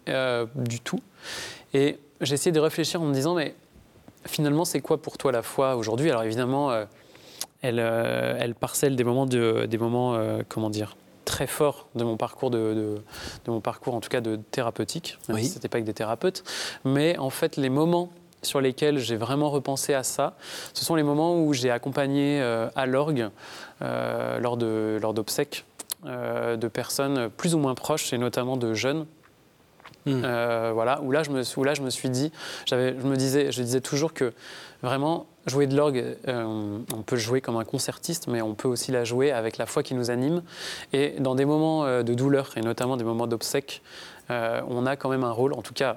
du 0.56 0.80
tout. 0.80 1.00
Et 1.74 1.98
j'ai 2.22 2.34
essayé 2.34 2.52
de 2.52 2.60
réfléchir 2.60 3.00
en 3.02 3.04
me 3.04 3.14
disant, 3.14 3.34
mais 3.34 3.54
finalement, 4.26 4.64
c'est 4.64 4.80
quoi 4.80 5.00
pour 5.00 5.18
toi 5.18 5.32
la 5.32 5.42
foi 5.42 5.76
aujourd'hui? 5.76 6.10
Alors 6.10 6.22
évidemment, 6.22 6.72
elle, 7.62 7.78
elle, 7.78 8.54
parcelle 8.54 8.96
des 8.96 9.04
moments, 9.04 9.26
de, 9.26 9.66
des 9.66 9.78
moments 9.78 10.18
comment 10.48 10.70
dire, 10.70 10.96
très 11.24 11.46
forts 11.46 11.88
de 11.94 12.04
mon 12.04 12.16
parcours 12.16 12.50
de, 12.50 13.02
de, 13.44 13.50
mon 13.50 13.60
parcours 13.60 13.94
en 13.94 14.00
tout 14.00 14.08
cas 14.08 14.20
de 14.22 14.36
thérapeutique 14.50 15.18
même 15.28 15.38
si 15.38 15.48
c'était 15.48 15.68
pas 15.68 15.76
avec 15.76 15.84
des 15.84 15.92
thérapeutes 15.92 16.42
mais 16.86 17.18
en 17.18 17.28
fait 17.28 17.56
les 17.56 17.68
moments 17.68 18.08
sur 18.42 18.60
lesquels 18.60 18.98
j'ai 18.98 19.16
vraiment 19.16 19.50
repensé 19.50 19.94
à 19.94 20.02
ça, 20.02 20.36
ce 20.74 20.84
sont 20.84 20.94
les 20.94 21.02
moments 21.02 21.40
où 21.40 21.52
j'ai 21.52 21.70
accompagné 21.70 22.40
euh, 22.40 22.68
à 22.76 22.86
l'orgue 22.86 23.28
euh, 23.82 24.38
lors 24.38 24.56
d'obsèques 25.14 25.64
euh, 26.06 26.56
de 26.56 26.68
personnes 26.68 27.30
plus 27.30 27.54
ou 27.54 27.58
moins 27.58 27.74
proches 27.74 28.12
et 28.12 28.18
notamment 28.18 28.56
de 28.56 28.74
jeunes. 28.74 29.06
Hmm. 30.14 30.72
voilà, 30.72 31.00
où 31.02 31.12
là, 31.12 31.22
je 31.22 31.30
me, 31.30 31.42
suis 31.42 32.10
dit, 32.10 32.32
je 32.66 32.74
me 32.74 33.16
disais, 33.16 33.52
je 33.52 33.62
disais 33.62 33.80
toujours 33.80 34.12
que 34.12 34.32
vraiment 34.82 35.26
jouer 35.46 35.66
de 35.66 35.76
l'orgue, 35.76 36.16
on 36.26 37.02
peut 37.04 37.16
jouer 37.16 37.40
comme 37.40 37.56
un 37.56 37.64
concertiste, 37.64 38.28
mais 38.28 38.42
on 38.42 38.54
peut 38.54 38.68
aussi 38.68 38.92
la 38.92 39.04
jouer 39.04 39.32
avec 39.32 39.58
la 39.58 39.66
foi 39.66 39.82
qui 39.82 39.94
nous 39.94 40.10
anime. 40.10 40.42
Et 40.92 41.14
dans 41.18 41.34
des 41.34 41.44
moments 41.44 42.02
de 42.02 42.14
douleur 42.14 42.50
et 42.56 42.60
notamment 42.60 42.96
des 42.96 43.04
moments 43.04 43.26
d'obsèques, 43.26 43.82
on 44.28 44.86
a 44.86 44.96
quand 44.96 45.08
même 45.08 45.24
un 45.24 45.32
rôle, 45.32 45.52
en 45.54 45.62
tout 45.62 45.74
cas 45.74 45.96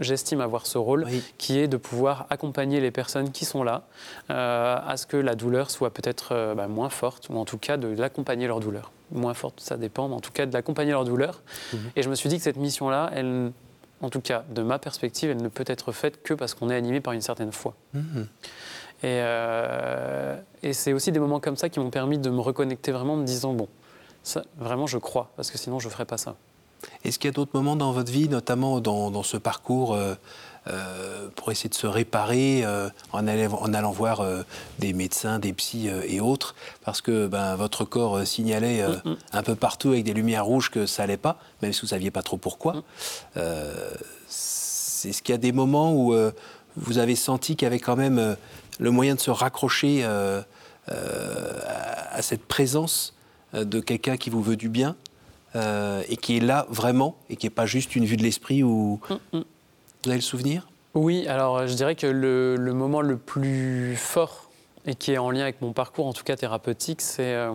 j'estime 0.00 0.40
avoir 0.40 0.66
ce 0.66 0.78
rôle, 0.78 1.06
qui 1.38 1.58
est 1.58 1.68
de 1.68 1.76
pouvoir 1.76 2.26
accompagner 2.30 2.80
les 2.80 2.90
personnes 2.90 3.30
qui 3.30 3.44
sont 3.44 3.62
là 3.62 3.82
euh, 4.30 4.76
à 4.84 4.96
ce 4.96 5.06
que 5.06 5.16
la 5.16 5.34
douleur 5.34 5.70
soit 5.70 5.90
peut-être 5.90 6.32
euh, 6.32 6.54
bah, 6.54 6.68
moins 6.68 6.88
forte, 6.88 7.28
ou 7.28 7.36
en 7.36 7.44
tout 7.44 7.58
cas 7.58 7.76
de 7.76 7.88
l'accompagner 7.88 8.46
leur 8.46 8.60
douleur. 8.60 8.90
Moins 9.12 9.34
forte, 9.34 9.60
ça 9.60 9.76
dépend, 9.76 10.08
mais 10.08 10.14
en 10.14 10.20
tout 10.20 10.32
cas 10.32 10.46
de 10.46 10.52
l'accompagner 10.52 10.92
leur 10.92 11.04
douleur. 11.04 11.42
Mhm. 11.72 11.78
Et 11.96 12.02
je 12.02 12.10
me 12.10 12.14
suis 12.14 12.28
dit 12.28 12.36
que 12.38 12.42
cette 12.42 12.56
mission-là, 12.56 13.10
elle, 13.14 13.52
en 14.00 14.10
tout 14.10 14.20
cas 14.20 14.44
de 14.50 14.62
ma 14.62 14.78
perspective, 14.78 15.30
elle 15.30 15.42
ne 15.42 15.48
peut 15.48 15.64
être 15.66 15.92
faite 15.92 16.22
que 16.22 16.34
parce 16.34 16.54
qu'on 16.54 16.70
est 16.70 16.76
animé 16.76 17.00
par 17.00 17.12
une 17.12 17.20
certaine 17.20 17.52
foi. 17.52 17.74
Mhm. 17.92 18.26
Et, 19.02 19.20
euh, 19.20 20.36
et 20.62 20.72
c'est 20.72 20.92
aussi 20.92 21.12
des 21.12 21.20
moments 21.20 21.40
comme 21.40 21.56
ça 21.56 21.68
qui 21.68 21.78
m'ont 21.78 21.90
permis 21.90 22.18
de 22.18 22.30
me 22.30 22.40
reconnecter 22.40 22.90
vraiment 22.90 23.14
en 23.14 23.18
me 23.18 23.26
disant, 23.26 23.52
bon, 23.52 23.68
ça, 24.22 24.42
vraiment 24.56 24.86
je 24.86 24.98
crois, 24.98 25.30
parce 25.36 25.50
que 25.50 25.58
sinon 25.58 25.78
je 25.78 25.88
ne 25.88 25.92
ferais 25.92 26.06
pas 26.06 26.16
ça. 26.16 26.36
Est-ce 27.04 27.18
qu'il 27.18 27.28
y 27.28 27.32
a 27.32 27.32
d'autres 27.32 27.52
moments 27.54 27.76
dans 27.76 27.92
votre 27.92 28.10
vie, 28.10 28.28
notamment 28.28 28.80
dans, 28.80 29.22
ce 29.22 29.36
parcours, 29.36 29.94
euh, 29.94 30.14
euh, 30.68 31.28
pour 31.36 31.50
essayer 31.52 31.68
de 31.68 31.74
se 31.74 31.86
réparer 31.86 32.64
euh, 32.64 32.88
en, 33.12 33.26
allant, 33.26 33.90
voir 33.90 34.24
des 34.78 34.94
médecins, 34.94 35.38
des 35.38 35.52
psys 35.52 35.88
et 36.06 36.20
autres, 36.20 36.54
parce 36.84 37.00
que 37.00 37.26
ben, 37.26 37.56
votre 37.56 37.84
corps 37.84 38.26
signalait 38.26 38.82
un 39.32 39.42
peu 39.42 39.54
partout 39.54 39.90
avec 39.90 40.04
des 40.04 40.14
lumières 40.14 40.46
rouges 40.46 40.70
que 40.70 40.86
ça 40.86 41.02
n'allait 41.02 41.16
pas, 41.16 41.38
même 41.62 41.72
si 41.72 41.80
vous 41.82 41.86
ne 41.86 41.90
saviez 41.90 42.10
pas 42.10 42.22
trop 42.22 42.38
pourquoi. 42.38 42.82
Est-ce 43.36 45.22
qu'il 45.22 45.32
y 45.32 45.36
a 45.36 45.38
des 45.38 45.52
moments 45.52 45.92
où 45.92 46.14
vous 46.76 46.98
avez 46.98 47.16
senti 47.16 47.56
qu'il 47.56 47.66
y 47.66 47.68
avait 47.68 47.80
quand 47.80 47.96
même 47.96 48.36
le 48.78 48.90
moyen 48.90 49.14
de 49.14 49.20
se 49.20 49.30
raccrocher 49.30 50.04
à 50.86 52.22
cette 52.22 52.46
présence 52.46 53.14
de 53.52 53.80
quelqu'un 53.80 54.16
qui 54.16 54.30
vous 54.30 54.42
veut 54.42 54.56
du 54.56 54.70
bien 54.70 54.96
euh, 55.56 56.02
et 56.08 56.16
qui 56.16 56.36
est 56.36 56.40
là 56.40 56.66
vraiment 56.68 57.16
et 57.30 57.36
qui 57.36 57.46
n'est 57.46 57.50
pas 57.50 57.66
juste 57.66 57.94
une 57.94 58.04
vue 58.04 58.16
de 58.16 58.24
l'esprit 58.24 58.64
où 58.64 59.00
mm, 59.08 59.38
mm. 59.38 59.44
vous 60.02 60.10
avez 60.10 60.16
le 60.16 60.20
souvenir? 60.20 60.66
Oui, 60.94 61.28
alors 61.28 61.68
je 61.68 61.74
dirais 61.74 61.94
que 61.94 62.08
le, 62.08 62.56
moment 62.72 63.00
le 63.00 63.16
plus 63.16 63.94
fort 63.96 64.50
et 64.84 64.96
qui 64.96 65.12
est 65.12 65.18
en 65.18 65.30
lien 65.30 65.42
avec 65.42 65.62
mon 65.62 65.72
parcours, 65.72 66.06
en 66.06 66.12
tout 66.12 66.24
cas 66.24 66.36
thérapeutique, 66.36 67.00
c'est. 67.00 67.34
Euh, 67.34 67.52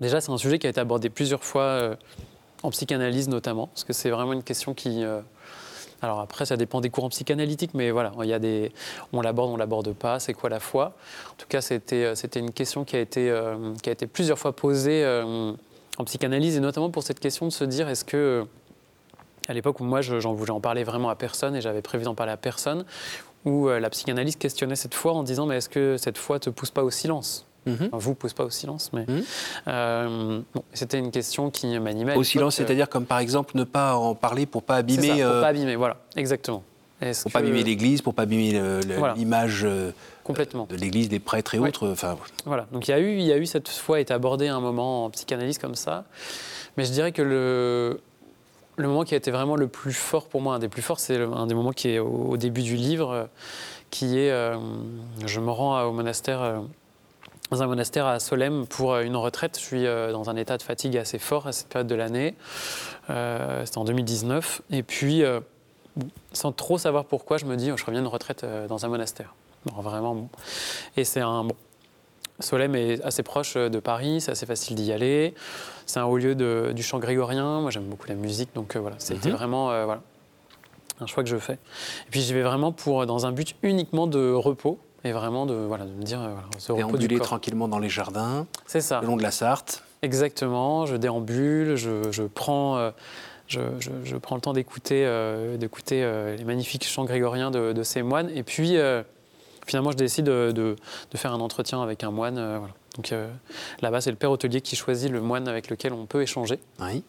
déjà, 0.00 0.22
c'est 0.22 0.30
un 0.30 0.38
sujet 0.38 0.58
qui 0.58 0.66
a 0.66 0.70
été 0.70 0.80
abordé 0.80 1.10
plusieurs 1.10 1.44
fois 1.44 1.62
euh, 1.62 1.96
en 2.62 2.70
psychanalyse 2.70 3.28
notamment, 3.28 3.66
parce 3.68 3.84
que 3.84 3.92
c'est 3.92 4.10
vraiment 4.10 4.32
une 4.32 4.42
question 4.42 4.72
qui. 4.72 5.04
alors 6.00 6.20
après, 6.20 6.46
ça 6.46 6.56
dépend 6.56 6.80
des 6.80 6.88
courants 6.88 7.10
psychanalytiques, 7.10 7.74
mais 7.74 7.90
voilà, 7.90 8.12
il 8.22 8.28
y 8.28 8.32
a 8.34 8.38
des, 8.38 8.72
on 9.12 9.20
l'aborde, 9.20 9.50
on 9.50 9.56
l'aborde 9.58 9.92
pas. 9.92 10.18
C'est 10.18 10.32
quoi 10.32 10.48
la 10.48 10.60
foi? 10.60 10.94
En 11.30 11.34
tout 11.36 11.46
cas, 11.46 11.60
c'était, 11.60 12.14
c'était 12.16 12.40
une 12.40 12.52
question 12.52 12.84
qui 12.84 12.96
a 12.96 13.00
été, 13.00 13.32
qui 13.82 13.90
a 13.90 13.92
été 13.92 14.06
plusieurs 14.06 14.38
fois 14.38 14.56
posée 14.56 15.04
en 16.00 16.04
psychanalyse, 16.04 16.56
et 16.56 16.60
notamment 16.60 16.90
pour 16.90 17.02
cette 17.02 17.20
question 17.20 17.46
de 17.46 17.52
se 17.52 17.64
dire 17.64 17.88
est-ce 17.88 18.04
que, 18.04 18.44
à 19.48 19.54
l'époque 19.54 19.80
où 19.80 19.84
moi 19.84 20.00
j'en 20.00 20.32
voulais 20.32 20.50
en 20.50 20.60
parler 20.60 20.84
vraiment 20.84 21.10
à 21.10 21.14
personne 21.14 21.54
et 21.54 21.60
j'avais 21.60 21.82
prévu 21.82 22.04
d'en 22.04 22.14
parler 22.14 22.32
à 22.32 22.36
personne, 22.36 22.84
où 23.44 23.68
euh, 23.68 23.80
la 23.80 23.90
psychanalyse 23.90 24.36
questionnait 24.36 24.76
cette 24.76 24.94
foi 24.94 25.12
en 25.12 25.22
disant 25.22 25.46
mais 25.46 25.56
est-ce 25.56 25.68
que 25.68 25.96
cette 25.96 26.18
foi 26.18 26.38
te 26.38 26.50
pousse 26.50 26.70
pas 26.70 26.82
au 26.82 26.90
silence? 26.90 27.46
Mhm. 27.66 27.90
vous 27.92 28.14
pousse 28.14 28.32
pas 28.32 28.44
au 28.44 28.50
silence, 28.50 28.90
mais 28.94 29.04
mhm. 29.06 29.22
euh, 29.68 30.40
c'était 30.72 30.98
une 30.98 31.10
question 31.10 31.50
qui 31.50 31.78
m'animait. 31.78 32.16
Au 32.16 32.24
silence, 32.24 32.54
c'est-à-dire 32.54 32.88
comme 32.88 33.04
par 33.04 33.18
exemple 33.18 33.54
ne 33.54 33.64
pas 33.64 33.96
en 33.96 34.14
parler 34.14 34.46
pour 34.46 34.62
pas 34.62 34.76
abîmer. 34.76 35.08
Ça, 35.08 35.14
pour 35.14 35.24
euh, 35.24 35.40
pas 35.42 35.48
abîmer, 35.48 35.76
voilà, 35.76 35.98
exactement. 36.16 36.62
Pour 37.22 37.32
pas 37.32 37.38
abîmer 37.40 37.62
l'Église, 37.62 38.00
pour 38.00 38.14
pas 38.14 38.22
abîmer 38.22 38.60
l'image 39.14 39.66
Complètement. 40.30 40.66
de 40.68 40.76
l'Église, 40.76 41.08
des 41.08 41.20
prêtres 41.20 41.54
et 41.54 41.58
autres. 41.58 41.88
Enfin, 41.88 42.16
voilà. 42.46 42.66
Donc 42.72 42.88
il 42.88 42.90
y 42.90 42.94
a 42.94 42.98
eu, 42.98 43.18
il 43.18 43.26
y 43.26 43.32
a 43.32 43.36
eu 43.36 43.46
cette 43.46 43.68
fois 43.68 44.00
été 44.00 44.12
abordé 44.14 44.48
un 44.48 44.60
moment 44.60 45.04
en 45.04 45.10
psychanalyse 45.10 45.58
comme 45.58 45.74
ça, 45.74 46.04
mais 46.76 46.84
je 46.84 46.92
dirais 46.92 47.12
que 47.12 47.22
le 47.22 48.00
le 48.80 48.88
moment 48.88 49.04
qui 49.04 49.14
a 49.14 49.16
été 49.16 49.30
vraiment 49.30 49.56
le 49.56 49.68
plus 49.68 49.92
fort 49.92 50.26
pour 50.26 50.40
moi, 50.40 50.54
un 50.54 50.58
des 50.58 50.68
plus 50.68 50.82
forts, 50.82 51.00
c'est 51.00 51.20
un 51.20 51.46
des 51.46 51.54
moments 51.54 51.72
qui 51.72 51.90
est 51.90 51.98
au, 51.98 52.36
début 52.36 52.62
du 52.62 52.76
livre, 52.76 53.28
qui 53.90 54.18
est, 54.18 54.30
euh, 54.30 54.56
je 55.26 55.40
me 55.40 55.50
rends 55.50 55.82
au 55.82 55.92
monastère. 55.92 56.42
Euh, 56.42 56.60
dans 57.50 57.64
un 57.64 57.66
monastère 57.66 58.06
à 58.06 58.20
Solem 58.20 58.64
pour 58.64 58.96
une 58.98 59.16
retraite. 59.16 59.58
Je 59.58 59.64
suis 59.64 59.84
euh, 59.84 60.12
dans 60.12 60.30
un 60.30 60.36
état 60.36 60.56
de 60.56 60.62
fatigue 60.62 60.96
assez 60.96 61.18
fort 61.18 61.48
à 61.48 61.52
cette 61.52 61.66
période 61.66 61.88
de 61.88 61.96
l'année. 61.96 62.36
C'était 63.08 63.78
en 63.78 63.84
2019. 63.84 64.62
Et 64.70 64.84
puis, 64.84 65.24
sans 66.32 66.52
trop 66.52 66.78
savoir 66.78 67.06
pourquoi, 67.06 67.38
je 67.38 67.46
me 67.46 67.56
dis, 67.56 67.72
oh, 67.72 67.76
je 67.76 67.84
reviens 67.84 68.02
de 68.02 68.06
retraite 68.06 68.46
dans 68.68 68.86
un 68.86 68.88
monastère 68.88 69.34
vraiment. 69.66 70.28
Et 70.96 71.04
c'est 71.04 71.20
un. 71.20 71.44
Bon, 71.44 71.56
Solem 72.40 72.74
est 72.74 73.02
assez 73.04 73.22
proche 73.22 73.54
de 73.54 73.80
Paris, 73.80 74.20
c'est 74.20 74.32
assez 74.32 74.46
facile 74.46 74.74
d'y 74.76 74.92
aller. 74.92 75.34
C'est 75.86 76.00
un 76.00 76.04
haut 76.04 76.18
lieu 76.18 76.34
de, 76.34 76.72
du 76.74 76.82
chant 76.82 76.98
grégorien. 76.98 77.60
Moi, 77.60 77.70
j'aime 77.70 77.84
beaucoup 77.84 78.06
la 78.08 78.14
musique, 78.14 78.50
donc 78.54 78.76
euh, 78.76 78.80
voilà, 78.80 78.96
c'était 78.98 79.28
mhm. 79.28 79.36
vraiment 79.36 79.70
euh, 79.70 79.84
voilà, 79.84 80.02
un 81.00 81.06
choix 81.06 81.22
que 81.22 81.28
je 81.28 81.36
fais. 81.36 81.54
Et 81.54 82.10
puis, 82.10 82.20
j'y 82.20 82.32
vais 82.32 82.42
vraiment 82.42 82.72
pour, 82.72 83.06
dans 83.06 83.26
un 83.26 83.32
but 83.32 83.54
uniquement 83.62 84.06
de 84.06 84.32
repos 84.32 84.78
et 85.04 85.12
vraiment 85.12 85.46
de, 85.46 85.54
voilà, 85.54 85.84
de 85.84 85.92
me 85.92 86.02
dire, 86.02 86.20
euh, 86.20 86.28
voilà, 86.32 86.48
ce 86.58 86.72
repos 86.72 86.96
du 86.96 87.08
corps. 87.08 87.26
tranquillement 87.26 87.68
dans 87.68 87.78
les 87.78 87.88
jardins, 87.88 88.46
c'est 88.66 88.80
ça. 88.80 89.00
le 89.00 89.06
long 89.06 89.16
de 89.16 89.22
la 89.22 89.30
Sarthe. 89.30 89.82
Exactement, 90.02 90.86
je 90.86 90.96
déambule, 90.96 91.76
je, 91.76 92.10
je 92.10 92.22
prends. 92.22 92.92
je, 93.48 93.60
je, 93.78 94.16
prends 94.16 94.34
le 94.34 94.40
temps 94.40 94.54
d'écouter 94.54 95.06
d'écouter 95.58 96.00
les 96.38 96.44
magnifiques 96.44 96.86
chants 96.86 97.04
grégoriens 97.04 97.50
de, 97.50 97.74
de 97.74 97.82
ces 97.82 98.02
moines. 98.02 98.30
Et 98.30 98.42
puis, 98.42 98.78
finalement, 99.70 99.92
je 99.92 99.96
décide 99.96 100.24
de, 100.26 100.50
de, 100.52 100.76
faire 101.16 101.32
un 101.32 101.40
entretien 101.40 101.80
avec 101.80 102.02
un 102.02 102.10
moine. 102.10 102.38
Euh, 102.38 102.58
Donc 102.96 103.12
euh, 103.12 103.30
là-bas, 103.80 104.00
c'est 104.00 104.10
le 104.10 104.16
père 104.16 104.32
hôtelier 104.32 104.60
qui 104.60 104.74
choisit 104.74 105.10
le 105.10 105.20
moine 105.20 105.46
avec 105.46 105.70
lequel 105.70 105.92
on 105.92 106.06
peut 106.06 106.22
échanger. 106.22 106.58
Oui. 106.80 107.04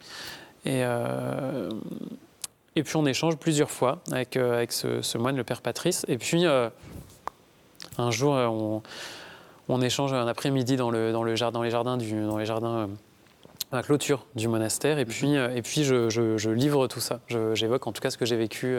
Et, 0.64 0.84
euh, 0.84 1.68
et 2.76 2.84
puis 2.84 2.96
on 2.96 3.04
échange 3.04 3.36
plusieurs 3.36 3.70
fois 3.70 3.98
avec, 4.12 4.36
avec 4.36 4.70
ce, 4.70 5.18
moine, 5.18 5.36
le 5.36 5.42
père 5.42 5.60
Patrice. 5.60 6.04
Et 6.06 6.18
puis 6.18 6.44
un 6.46 8.10
jour, 8.12 8.32
on, 8.32 8.82
on, 9.68 9.82
échange 9.82 10.12
un 10.12 10.28
après-midi 10.28 10.76
dans, 10.76 10.92
le, 10.92 11.10
dans, 11.10 11.24
le 11.24 11.34
jardin, 11.34 11.58
dans 11.58 11.64
les 11.64 11.70
jardins 11.70 11.96
du, 11.96 12.22
dans 12.22 12.38
les 12.38 12.46
jardins 12.46 12.88
la 13.72 13.82
clôture 13.82 14.26
du 14.36 14.46
monastère. 14.46 15.00
Et 15.00 15.04
puis, 15.04 15.34
et 15.34 15.62
puis 15.62 15.82
je, 15.82 16.10
je, 16.10 16.38
je 16.38 16.50
livre 16.50 16.86
tout 16.86 17.00
ça. 17.00 17.18
J'évoque 17.54 17.88
en 17.88 17.92
tout 17.92 18.00
cas 18.00 18.10
ce 18.10 18.18
que 18.18 18.26
j'ai 18.26 18.36
vécu 18.36 18.76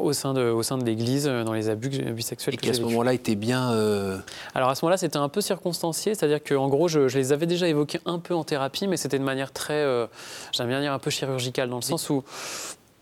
au 0.00 0.12
sein 0.12 0.34
de, 0.34 0.50
au 0.50 0.62
sein 0.62 0.78
de 0.78 0.84
l'Église 0.84 1.26
euh, 1.28 1.44
dans 1.44 1.52
les 1.52 1.68
abus, 1.68 1.90
sexuels. 2.20 2.54
Et 2.54 2.58
qui 2.58 2.70
à 2.70 2.74
ce 2.74 2.80
moment-là 2.82 3.14
était 3.14 3.34
bien. 3.34 3.72
Euh, 3.72 4.18
Alors 4.54 4.70
à 4.70 4.74
ce 4.74 4.84
moment-là, 4.84 4.96
c'était 4.96 5.16
un 5.16 5.28
peu 5.28 5.40
circonstancié, 5.40 6.14
c'est-à-dire 6.14 6.42
qu'en 6.42 6.68
gros, 6.68 6.88
je, 6.88 7.00
les 7.16 7.32
avais 7.32 7.46
déjà 7.46 7.68
évoqués 7.68 8.00
un 8.06 8.18
peu 8.18 8.34
en 8.34 8.44
thérapie, 8.44 8.86
mais 8.86 8.96
c'était 8.96 9.18
de 9.18 9.24
manière 9.24 9.52
très, 9.52 9.74
euh, 9.74 10.06
j'aime 10.52 10.68
bien 10.68 10.80
dire 10.80 10.92
un 10.92 10.98
peu 10.98 11.10
chirurgicale, 11.10 11.68
dans 11.68 11.76
le 11.76 11.82
sens 11.82 12.10
où 12.10 12.24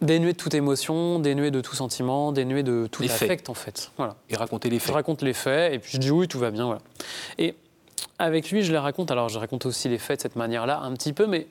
dénué 0.02 0.32
de 0.32 0.36
toute 0.36 0.54
émotion, 0.54 1.18
dénué 1.18 1.50
de 1.50 1.60
tout 1.60 1.74
sentiment, 1.74 2.32
dénué 2.32 2.62
de 2.62 2.86
tout 2.90 3.02
affect 3.04 3.48
en 3.48 3.54
fait. 3.54 3.90
Voilà. 3.96 4.16
Et 4.28 4.36
raconter 4.36 4.68
les 4.68 4.78
faits. 4.78 4.88
Je 4.88 4.92
raconte 4.92 5.22
les 5.22 5.32
faits 5.32 5.72
et 5.72 5.78
puis 5.78 5.92
je 5.94 5.98
dis 5.98 6.10
oui, 6.10 6.28
tout 6.28 6.38
va 6.38 6.50
bien, 6.50 6.66
voilà. 6.66 6.80
Et 7.38 7.54
avec 8.18 8.50
lui, 8.50 8.62
je 8.62 8.72
les 8.72 8.78
raconte. 8.78 9.10
Alors 9.10 9.28
je 9.28 9.38
raconte 9.38 9.66
aussi 9.66 9.88
les 9.88 9.98
faits 9.98 10.18
de 10.18 10.22
cette 10.22 10.36
manière-là, 10.36 10.80
un 10.80 10.92
petit 10.92 11.12
peu, 11.12 11.26
mais 11.26 11.46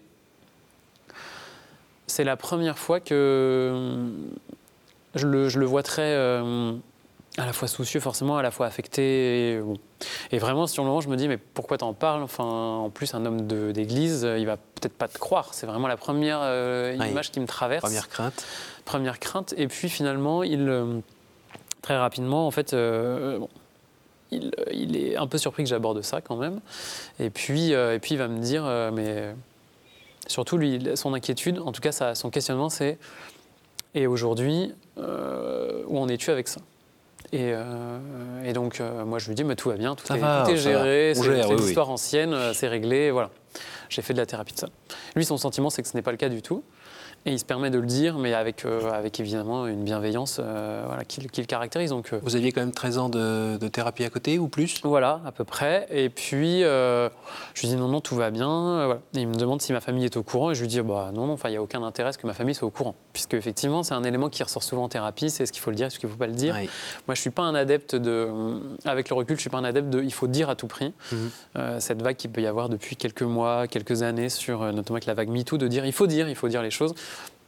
c'est 2.07 2.23
la 2.23 2.37
première 2.37 2.77
fois 2.77 2.99
que 2.99 4.09
je 5.15 5.27
le, 5.27 5.65
vois 5.65 5.83
très, 5.83 6.13
euh, 6.13 6.73
à 7.37 7.45
la 7.45 7.53
fois 7.53 7.67
soucieux 7.67 7.99
forcément, 7.99 8.37
à 8.37 8.41
la 8.41 8.51
fois 8.51 8.65
affecté. 8.65 9.53
Et, 9.53 9.59
bon. 9.59 9.77
et 10.31 10.37
vraiment, 10.37 10.67
sur 10.67 10.83
le 10.83 10.89
moment, 10.89 11.01
je 11.01 11.09
me 11.09 11.17
dis, 11.17 11.27
mais 11.27 11.37
pourquoi 11.37 11.77
t'en 11.77 11.93
parles? 11.93 12.23
Enfin, 12.23 12.43
en 12.43 12.89
plus, 12.89 13.13
un 13.13 13.25
homme 13.25 13.47
d'église, 13.71 14.23
euh, 14.25 14.37
il 14.37 14.45
va 14.45 14.57
peut-être 14.57 14.93
pas 14.93 15.07
te 15.07 15.17
croire. 15.17 15.53
C'est 15.53 15.65
vraiment 15.65 15.87
la 15.87 15.97
première 15.97 16.39
euh, 16.41 16.95
Oui. 16.97 17.09
image 17.09 17.31
qui 17.31 17.39
me 17.39 17.47
traverse. 17.47 17.81
Première 17.81 18.09
crainte. 18.09 18.45
Première 18.85 19.19
crainte. 19.19 19.53
Et 19.57 19.67
puis 19.67 19.89
finalement, 19.89 20.43
il, 20.43 20.69
euh, 20.69 20.99
très 21.81 21.97
rapidement, 21.97 22.47
en 22.47 22.51
fait, 22.51 22.73
euh, 22.73 23.39
bon, 23.39 23.49
il, 24.31 24.51
il 24.73 24.95
est 24.95 25.17
un 25.17 25.27
peu 25.27 25.37
surpris 25.37 25.63
que 25.63 25.69
j'aborde 25.69 26.01
ça 26.01 26.21
quand 26.21 26.37
même. 26.37 26.61
Et 27.19 27.29
puis, 27.29 27.71
et 27.71 27.99
puis 28.01 28.15
il 28.15 28.17
va 28.17 28.27
me 28.27 28.39
dire, 28.39 28.63
mais 28.91 29.35
surtout 30.27 30.57
lui, 30.57 30.81
son 30.95 31.13
inquiétude, 31.13 31.59
en 31.59 31.71
tout 31.71 31.81
cas 31.81 32.15
son 32.15 32.29
questionnement, 32.31 32.69
c'est 32.69 32.97
et 33.95 34.07
aujourd'hui, 34.07 34.73
euh, 34.99 35.83
où 35.87 35.97
en 35.97 36.07
es-tu 36.09 36.29
avec 36.29 36.47
ça? 36.47 36.61
Et, 37.31 37.51
euh, 37.53 37.97
et 38.45 38.53
donc, 38.53 38.79
euh, 38.79 39.03
moi, 39.03 39.17
je 39.17 39.29
lui 39.29 39.35
dis, 39.35 39.43
mais 39.43 39.55
tout 39.55 39.69
va 39.69 39.75
bien, 39.75 39.95
tout, 39.95 40.13
est, 40.13 40.17
va, 40.17 40.43
tout 40.45 40.51
est 40.51 40.57
géré, 40.57 41.13
c'est 41.15 41.23
gère, 41.23 41.49
oui. 41.49 41.55
l'histoire 41.55 41.89
ancienne, 41.89 42.35
c'est 42.53 42.67
réglé, 42.67 43.09
voilà. 43.09 43.31
J'ai 43.89 44.01
fait 44.01 44.13
de 44.13 44.19
la 44.19 44.25
thérapie 44.25 44.53
de 44.53 44.59
ça. 44.59 44.69
Lui, 45.15 45.25
son 45.25 45.37
sentiment, 45.37 45.69
c'est 45.69 45.81
que 45.81 45.87
ce 45.87 45.95
n'est 45.95 46.03
pas 46.03 46.11
le 46.11 46.17
cas 46.17 46.29
du 46.29 46.41
tout. 46.41 46.63
Et 47.27 47.31
il 47.31 47.39
se 47.39 47.45
permet 47.45 47.71
de 47.71 47.79
le 47.79 47.87
dire, 47.87 48.19
mais 48.19 48.35
avec, 48.35 48.65
euh, 48.65 48.91
avec 48.91 49.19
évidemment 49.19 49.65
une 49.65 49.83
bienveillance 49.83 50.37
euh, 50.39 50.83
voilà, 50.85 51.03
qui, 51.05 51.21
le- 51.21 51.27
qui 51.27 51.41
le 51.41 51.47
caractérise. 51.47 51.89
Donc, 51.89 52.13
euh, 52.13 52.19
Vous 52.21 52.35
aviez 52.35 52.51
quand 52.51 52.61
même 52.61 52.71
13 52.71 52.99
ans 52.99 53.09
de, 53.09 53.57
de 53.57 53.67
thérapie 53.67 54.03
à 54.03 54.11
côté 54.11 54.37
ou 54.37 54.47
plus? 54.47 54.79
Voilà, 54.83 55.21
à 55.25 55.31
peu 55.31 55.43
près. 55.43 55.87
Et 55.89 56.09
puis, 56.09 56.61
je 56.61 57.09
lui 57.61 57.67
dis 57.67 57.75
non, 57.75 57.87
non, 57.87 57.99
tout 57.99 58.15
va 58.15 58.29
bien. 58.29 58.85
voilà. 58.85 58.99
Et 59.15 59.21
il 59.21 59.27
me 59.27 59.33
demande 59.35 59.59
si 59.61 59.73
ma 59.73 59.81
famille 59.81 60.05
est 60.05 60.17
au 60.17 60.21
courant. 60.23 60.51
Et 60.51 60.55
je 60.55 60.61
lui 60.61 60.67
dis, 60.67 60.79
bah, 60.81 61.09
non, 61.15 61.25
non, 61.25 61.35
il 61.45 61.49
n'y 61.49 61.57
a 61.57 61.61
aucun 61.63 61.81
intérêt 61.81 62.09
à 62.09 62.11
ce 62.11 62.19
que 62.19 62.27
ma 62.27 62.33
famille 62.33 62.53
soit 62.53 62.67
au 62.67 62.71
courant. 62.71 62.93
Puisque, 63.11 63.33
effectivement, 63.33 63.81
c'est 63.81 63.95
un 63.95 64.03
élément 64.03 64.29
qui 64.29 64.43
ressort 64.43 64.61
souvent 64.61 64.83
en 64.83 64.89
thérapie 64.89 65.29
c'est 65.31 65.43
est-ce 65.43 65.51
qu'il 65.51 65.61
faut 65.63 65.71
le 65.71 65.75
dire, 65.77 65.87
est-ce 65.87 65.97
qu'il 65.97 66.07
ne 66.07 66.13
faut 66.13 66.19
pas 66.19 66.27
le 66.27 66.33
dire. 66.33 66.53
Oui. 66.59 66.65
Moi, 67.07 67.15
je 67.15 67.19
ne 67.19 67.21
suis 67.21 67.29
pas 67.31 67.41
un 67.43 67.55
adepte 67.55 67.95
de. 67.95 68.27
Avec 68.85 69.09
le 69.09 69.15
recul, 69.15 69.35
je 69.35 69.39
ne 69.39 69.41
suis 69.41 69.49
pas 69.49 69.57
un 69.57 69.63
adepte 69.63 69.89
de. 69.89 70.03
Il 70.03 70.13
faut 70.13 70.27
dire 70.27 70.49
à 70.51 70.55
tout 70.55 70.67
prix. 70.67 70.93
Mhm. 71.11 71.79
Cette 71.79 72.03
vague 72.03 72.17
qu'il 72.17 72.29
peut 72.29 72.41
y 72.41 72.47
avoir 72.47 72.69
depuis 72.69 72.95
quelques 72.95 73.23
mois, 73.23 73.67
quelques 73.67 74.03
années, 74.03 74.29
sur, 74.29 74.59
notamment 74.71 74.95
avec 74.97 75.05
la 75.07 75.15
vague 75.15 75.29
MeToo, 75.29 75.57
de 75.57 75.67
dire 75.67 75.85
il 75.87 75.93
faut 75.93 76.05
dire, 76.07 76.29
il 76.29 76.35
faut 76.35 76.49
dire 76.49 76.61
les 76.61 76.69
choses. 76.71 76.93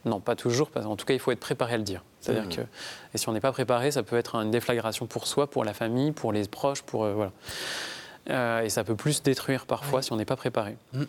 Non, 0.08 0.20
pas 0.20 0.34
toujours, 0.36 0.70
parce 0.70 0.86
qu'en 0.86 0.96
tout 0.96 1.04
cas, 1.06 1.14
il 1.14 1.20
faut 1.20 1.30
être 1.30 1.40
préparé 1.40 1.74
à 1.74 1.76
le 1.76 1.82
dire. 1.84 2.02
C'est-à-dire 2.20 2.44
Mhm. 2.44 2.56
que. 2.56 2.60
Et 3.14 3.18
si 3.18 3.28
on 3.28 3.32
n'est 3.32 3.40
pas 3.40 3.52
préparé, 3.52 3.90
ça 3.90 4.02
peut 4.02 4.16
être 4.16 4.34
une 4.36 4.50
déflagration 4.50 5.06
pour 5.06 5.26
soi, 5.26 5.48
pour 5.48 5.64
la 5.64 5.74
famille, 5.74 6.12
pour 6.12 6.32
les 6.32 6.46
proches, 6.48 6.82
pour. 6.82 7.04
euh, 7.04 7.12
voilà. 7.14 7.32
Euh, 8.30 8.60
et 8.62 8.68
ça 8.68 8.84
peut 8.84 8.94
plus 8.96 9.22
détruire 9.22 9.64
parfois 9.66 10.02
si 10.02 10.12
on 10.12 10.16
n'est 10.16 10.24
pas 10.26 10.36
préparé. 10.36 10.76
Mm, 10.92 11.00
mm. 11.02 11.06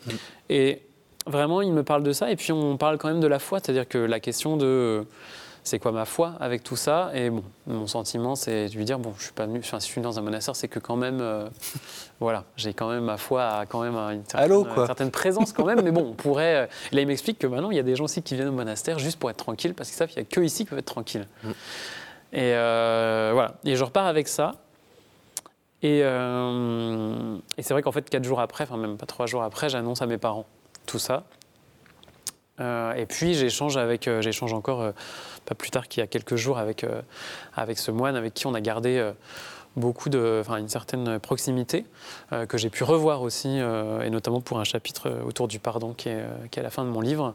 Et 0.49 0.81
vraiment, 1.27 1.61
il 1.61 1.73
me 1.73 1.83
parle 1.83 2.03
de 2.03 2.13
ça. 2.13 2.31
Et 2.31 2.35
puis, 2.35 2.51
on 2.53 2.77
parle 2.77 2.97
quand 2.97 3.09
même 3.09 3.19
de 3.19 3.27
la 3.27 3.39
foi. 3.39 3.59
C'est-à-dire 3.59 3.87
que 3.87 3.97
la 3.97 4.19
question 4.19 4.55
de 4.57 5.05
c'est 5.69 5.77
quoi 5.79 5.91
ma 5.91 6.05
foi 6.05 6.33
avec 6.39 6.63
tout 6.63 6.75
ça 6.75 7.11
Et 7.13 7.29
bon, 7.29 7.43
mon 7.67 7.85
sentiment, 7.85 8.35
c'est 8.35 8.69
de 8.69 8.75
lui 8.75 8.85
dire 8.85 8.97
bon, 8.97 9.13
je 9.17 9.25
suis 9.25 9.33
pas 9.33 9.45
venu. 9.45 9.59
Enfin, 9.59 9.79
si 9.79 9.87
je 9.87 9.91
suis 9.91 10.01
dans 10.01 10.17
un 10.17 10.21
monastère, 10.23 10.55
c'est 10.55 10.67
que 10.67 10.79
quand 10.79 10.95
même, 10.95 11.19
euh, 11.21 11.47
voilà, 12.19 12.43
j'ai 12.57 12.73
quand 12.73 12.89
même 12.89 13.03
ma 13.03 13.17
foi 13.17 13.43
a 13.45 13.65
quand 13.67 13.81
même 13.81 13.95
une 13.95 14.23
certaine, 14.25 14.51
Allô, 14.51 14.65
quoi. 14.65 14.81
une 14.81 14.85
certaine 14.87 15.11
présence 15.11 15.53
quand 15.53 15.65
même. 15.65 15.81
Mais 15.81 15.91
bon, 15.91 16.07
on 16.09 16.13
pourrait. 16.13 16.55
euh, 16.55 16.67
et 16.91 16.95
là, 16.95 17.01
il 17.01 17.07
m'explique 17.07 17.37
que 17.37 17.45
maintenant, 17.45 17.69
il 17.69 17.77
y 17.77 17.79
a 17.79 17.83
des 17.83 17.95
gens 17.95 18.05
aussi 18.05 18.23
qui 18.23 18.35
viennent 18.35 18.47
au 18.47 18.53
monastère 18.53 18.97
juste 18.97 19.19
pour 19.19 19.29
être 19.29 19.37
tranquille, 19.37 19.75
parce 19.75 19.89
qu'ils 19.89 19.97
savent 19.97 20.09
qu'il 20.09 20.21
n'y 20.21 20.27
a 20.27 20.29
que 20.29 20.41
ici 20.41 20.63
qui 20.63 20.69
peuvent 20.71 20.79
être 20.79 20.85
tranquilles. 20.85 21.27
Mm. 21.43 21.49
Et 22.33 22.53
euh, 22.55 23.31
voilà. 23.33 23.53
Et 23.63 23.75
je 23.75 23.83
repars 23.83 24.07
avec 24.07 24.27
ça. 24.27 24.53
Et, 25.81 26.01
euh, 26.03 27.37
et 27.57 27.61
c'est 27.63 27.73
vrai 27.73 27.83
qu'en 27.83 27.91
fait, 27.91 28.09
quatre 28.09 28.23
jours 28.25 28.41
après, 28.41 28.63
enfin 28.63 28.77
même 28.77 28.97
pas 28.97 29.05
trois 29.05 29.27
jours 29.27 29.43
après, 29.43 29.69
j'annonce 29.69 30.01
à 30.01 30.07
mes 30.07 30.17
parents 30.17 30.45
tout 30.85 30.99
ça. 30.99 31.23
Euh, 32.59 32.93
et 32.93 33.05
puis 33.05 33.33
j'échange 33.33 33.77
avec, 33.77 34.07
euh, 34.07 34.21
j'échange 34.21 34.53
encore 34.53 34.81
euh, 34.81 34.91
pas 35.45 35.55
plus 35.55 35.71
tard 35.71 35.87
qu'il 35.87 36.01
y 36.01 36.03
a 36.03 36.07
quelques 36.07 36.35
jours 36.35 36.57
avec 36.57 36.85
avec 37.55 37.77
ce 37.79 37.91
moine 37.91 38.15
avec 38.15 38.33
qui 38.33 38.47
on 38.47 38.53
a 38.53 38.61
gardé 38.61 39.11
beaucoup 39.75 40.09
de, 40.09 40.43
une 40.49 40.67
certaine 40.67 41.19
proximité 41.19 41.85
que 42.47 42.57
j'ai 42.57 42.69
pu 42.69 42.83
revoir 42.83 43.21
aussi 43.21 43.57
et 43.57 44.09
notamment 44.09 44.41
pour 44.41 44.59
un 44.59 44.63
chapitre 44.63 45.11
autour 45.25 45.47
du 45.47 45.59
pardon 45.59 45.93
qui 45.93 46.09
est, 46.09 46.57
à 46.57 46.61
la 46.61 46.69
fin 46.69 46.83
de 46.83 46.89
mon 46.89 47.01
livre. 47.01 47.33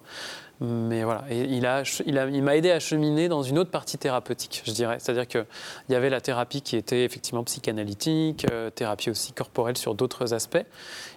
Mais 0.60 1.02
voilà, 1.02 1.24
il 1.30 1.66
a, 1.66 1.82
il 2.06 2.18
a, 2.18 2.26
il 2.26 2.42
m'a 2.42 2.56
aidé 2.56 2.70
à 2.70 2.78
cheminer 2.78 3.28
dans 3.28 3.42
une 3.42 3.58
autre 3.58 3.70
partie 3.70 3.98
thérapeutique, 3.98 4.62
je 4.64 4.70
dirais. 4.70 4.98
C'est-à-dire 5.00 5.26
que 5.26 5.44
il 5.88 5.92
y 5.92 5.96
avait 5.96 6.10
la 6.10 6.20
thérapie 6.20 6.62
qui 6.62 6.76
était 6.76 7.04
effectivement 7.04 7.42
psychanalytique, 7.42 8.46
thérapie 8.76 9.10
aussi 9.10 9.32
corporelle 9.32 9.76
sur 9.76 9.94
d'autres 9.96 10.32
aspects. 10.34 10.64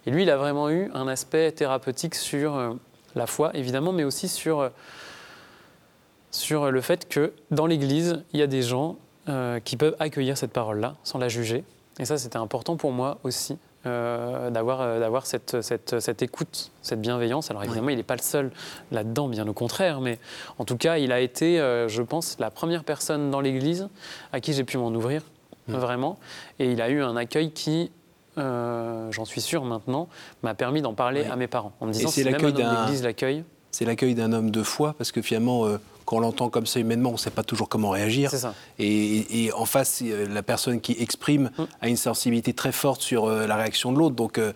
Et 0.07 0.11
lui, 0.11 0.23
il 0.23 0.31
a 0.31 0.37
vraiment 0.37 0.69
eu 0.71 0.89
un 0.95 1.07
aspect 1.07 1.51
thérapeutique 1.51 2.15
sur 2.15 2.77
la 3.17 3.27
foi, 3.27 3.51
évidemment, 3.53 3.91
mais 3.91 4.03
aussi 4.03 4.27
sur, 4.27 4.59
euh, 4.59 4.69
sur 6.31 6.71
le 6.71 6.81
fait 6.81 7.07
que 7.09 7.33
dans 7.51 7.65
l'Église, 7.65 8.23
il 8.33 8.39
y 8.39 8.43
a 8.43 8.47
des 8.47 8.61
gens 8.61 8.95
euh, 9.27 9.59
qui 9.59 9.75
peuvent 9.77 9.95
accueillir 9.99 10.37
cette 10.37 10.53
parole-là 10.53 10.95
sans 11.03 11.19
la 11.19 11.27
juger. 11.29 11.63
Et 11.99 12.05
ça, 12.05 12.17
c'était 12.17 12.37
important 12.37 12.77
pour 12.77 12.91
moi 12.91 13.17
aussi. 13.23 13.57
euh, 13.87 14.49
d'avoir 14.49 14.81
euh, 14.81 14.99
d'avoir 14.99 15.25
cette, 15.25 15.61
cette, 15.61 15.99
cette 15.99 16.21
écoute, 16.21 16.71
cette 16.81 17.01
bienveillance. 17.01 17.49
Alors 17.51 17.63
évidemment, 17.63 17.89
il 17.89 17.97
n'est 17.97 18.03
pas 18.03 18.15
le 18.15 18.21
seul 18.21 18.51
là-dedans, 18.91 19.27
bien 19.27 19.47
au 19.47 19.53
contraire, 19.53 20.01
mais 20.01 20.19
en 20.57 20.65
tout 20.65 20.77
cas, 20.77 20.97
il 20.97 21.11
a 21.11 21.19
été, 21.19 21.59
euh, 21.59 21.87
je 21.87 22.01
pense, 22.01 22.37
la 22.39 22.51
première 22.51 22.83
personne 22.83 23.31
dans 23.31 23.41
l'Église 23.41 23.87
à 24.33 24.39
qui 24.39 24.53
j'ai 24.53 24.63
pu 24.63 24.77
m'en 24.77 24.89
ouvrir, 24.89 25.23
vraiment. 25.67 26.17
Et 26.59 26.71
il 26.71 26.81
a 26.81 26.89
eu 26.89 27.01
un 27.01 27.15
accueil 27.15 27.51
qui, 27.51 27.91
euh, 28.37 29.11
j'en 29.11 29.25
suis 29.25 29.41
sûr 29.41 29.63
maintenant, 29.65 30.07
m'a 30.43 30.53
permis 30.53 30.81
d'en 30.81 30.93
parler 30.93 31.21
Oui. 31.25 31.31
à 31.31 31.35
mes 31.35 31.47
parents, 31.47 31.73
en 31.79 31.85
me 31.85 31.91
Et 31.91 31.97
disant 31.97 32.09
c'est 32.09 32.23
l'accueil 32.23 32.53
d'un- 32.53 32.83
d'Église 32.85 33.03
l'accueille, 33.03 33.43
C'est 33.71 33.85
l'accueil 33.85 34.15
d'un 34.15 34.31
homme 34.33 34.49
de 34.49 34.63
foi, 34.63 34.95
parce 34.97 35.11
que 35.11 35.21
finalement, 35.21 35.65
euh, 35.65 35.77
quand 36.05 36.15
on 36.17 36.19
l'entend 36.21 36.49
comme 36.49 36.65
ça 36.65 36.79
humainement, 36.79 37.09
on 37.09 37.13
ne 37.13 37.17
sait 37.17 37.29
pas 37.29 37.43
toujours 37.43 37.67
comment 37.67 37.89
réagir. 37.89 38.31
ça. 38.31 38.53
Et, 38.79 39.43
et 39.45 39.51
en 39.53 39.65
face, 39.65 40.01
la 40.01 40.41
personne 40.41 40.79
qui 40.79 40.95
exprime 40.99 41.51
Mm. 41.57 41.63
a 41.81 41.87
une 41.89 41.97
sensibilité 41.97 42.53
très 42.53 42.71
forte 42.71 43.01
sur 43.01 43.25
euh, 43.25 43.45
la 43.45 43.57
réaction 43.57 43.91
de 43.91 43.97
l'autre. 43.99 44.15
Donc, 44.15 44.37
euh, 44.39 44.53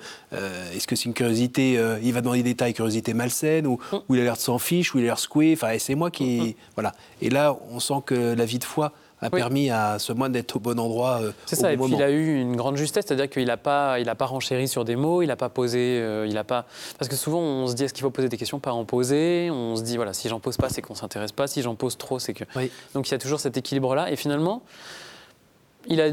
est-ce 0.73 0.87
que 0.87 0.95
c'est 0.95 1.05
une 1.05 1.13
curiosité 1.13 1.77
euh, 1.77 1.99
Il 2.01 2.13
va 2.13 2.21
demander 2.21 2.41
des 2.41 2.51
détails, 2.51 2.73
curiosité 2.73 3.13
malsaine, 3.13 3.67
ou, 3.67 3.79
Mm. 3.91 3.95
ou 4.07 4.15
il 4.15 4.21
a 4.21 4.23
l'air 4.23 4.35
de 4.35 4.39
s'en 4.41 4.57
fiche, 4.59 4.95
ou 4.95 4.99
il 4.99 5.01
a 5.03 5.07
l'air 5.07 5.19
secoué. 5.19 5.53
Enfin, 5.53 5.75
c'est 5.77 5.95
moi 5.95 6.09
qui. 6.09 6.55
Voilà. 6.75 6.93
Et 7.21 7.29
là, 7.29 7.55
on 7.69 7.79
sent 7.81 8.01
que 8.05 8.33
la 8.33 8.45
vie 8.45 8.59
de 8.59 8.63
foi 8.63 8.93
a 9.21 9.29
Oui. 9.31 9.39
permis 9.39 9.69
à 9.69 9.99
ce 9.99 10.13
moine 10.13 10.31
d'être 10.31 10.55
au 10.55 10.59
bon 10.59 10.79
endroit 10.79 11.19
euh, 11.21 11.31
C'est 11.45 11.55
ça, 11.55 11.67
bon 11.67 11.69
et 11.69 11.77
puis 11.77 11.81
moment. 11.91 11.97
il 11.97 12.03
a 12.03 12.09
eu 12.11 12.39
une 12.41 12.55
grande 12.55 12.75
justesse, 12.77 13.05
c'est-à-dire 13.07 13.29
qu'il 13.29 13.45
n'a 13.45 13.57
pas, 13.57 13.99
il 13.99 14.09
a 14.09 14.15
pas 14.15 14.25
renchéri 14.25 14.67
sur 14.67 14.83
des 14.83 14.95
mots, 14.95 15.21
il 15.21 15.27
n'a 15.27 15.35
pas 15.35 15.49
posé, 15.49 15.99
euh, 16.01 16.25
il 16.27 16.37
a 16.37 16.43
pas... 16.43 16.65
Parce 16.97 17.07
que 17.09 17.15
souvent 17.15 17.39
on 17.39 17.67
se 17.67 17.73
dit 17.75 17.83
est-ce 17.83 17.93
qu'il 17.93 18.01
faut 18.01 18.09
poser 18.09 18.29
des 18.29 18.37
questions, 18.37 18.59
pas 18.59 18.71
en 18.73 18.83
poser, 18.85 19.49
on 19.51 19.75
se 19.75 19.83
dit 19.83 19.95
voilà, 19.95 20.13
si 20.13 20.27
j'en 20.27 20.39
pose 20.39 20.57
pas 20.57 20.69
c'est 20.69 20.81
qu'on 20.81 20.95
s'intéresse 20.95 21.31
pas, 21.31 21.47
si 21.47 21.61
j'en 21.61 21.75
pose 21.75 21.97
trop 21.97 22.17
c'est 22.19 22.33
que... 22.33 22.45
Oui. 22.55 22.71
Donc 22.95 23.07
il 23.09 23.11
y 23.11 23.15
a 23.15 23.19
toujours 23.19 23.39
cet 23.39 23.57
équilibre-là, 23.57 24.11
et 24.11 24.15
finalement, 24.15 24.63
il 25.87 26.01
a, 26.01 26.07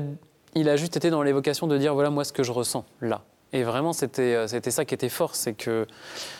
il 0.55 0.69
a 0.69 0.77
juste 0.77 0.97
été 0.97 1.11
dans 1.11 1.23
l'évocation 1.23 1.67
de 1.67 1.79
dire 1.79 1.95
voilà 1.95 2.11
moi 2.11 2.25
ce 2.25 2.33
que 2.33 2.43
je 2.43 2.53
ressens 2.53 2.85
là. 3.01 3.23
Et 3.55 3.63
vraiment 3.63 3.95
c'était, 3.95 4.35
euh, 4.35 4.47
c'était 4.47 4.71
ça 4.71 4.85
qui 4.85 4.93
était 4.95 5.09
fort, 5.09 5.35
c'est 5.35 5.55
que 5.55 5.87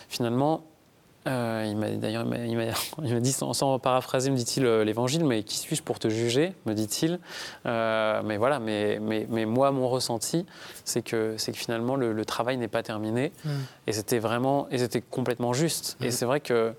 finalement... 0.07 0.63
euh, 1.29 1.65
il 1.69 1.77
m'a 1.77 1.89
d'ailleurs 1.91 2.25
il 3.03 3.13
m'a- 3.13 3.19
dit 3.21 3.31
sans, 3.31 3.53
sans 3.53 3.77
paraphraser 3.79 4.31
me 4.31 4.35
dit-il 4.35 4.65
euh, 4.65 4.83
l'évangile 4.83 5.23
mais 5.23 5.43
qui 5.43 5.57
suis-je 5.57 5.81
pour 5.83 5.99
te 5.99 6.09
juger? 6.09 6.53
me 6.65 6.73
dit-il 6.73 7.19
euh, 7.65 8.21
mais 8.25 8.37
voilà, 8.37 8.59
mais, 8.59 8.99
mais, 9.01 9.25
mais 9.29 9.45
moi, 9.45 9.71
mon 9.71 9.87
ressenti, 9.87 10.45
c'est 10.85 11.01
que, 11.01 11.35
c'est 11.37 11.51
que 11.51 11.57
finalement, 11.57 11.95
le, 11.95 12.11
le 12.13 12.25
travail 12.25 12.57
n'est 12.57 12.67
pas 12.67 12.83
terminé. 12.83 13.31
Mm. 13.45 13.49
Et 13.87 13.93
c'était 13.93 14.19
vraiment, 14.19 14.67
et 14.71 14.77
c'était 14.79 15.01
complètement 15.01 15.53
juste. 15.53 15.97
Et 16.01 16.07
Mm. 16.07 16.11
c'est 16.11 16.25
vrai 16.25 16.39
que 16.39 16.73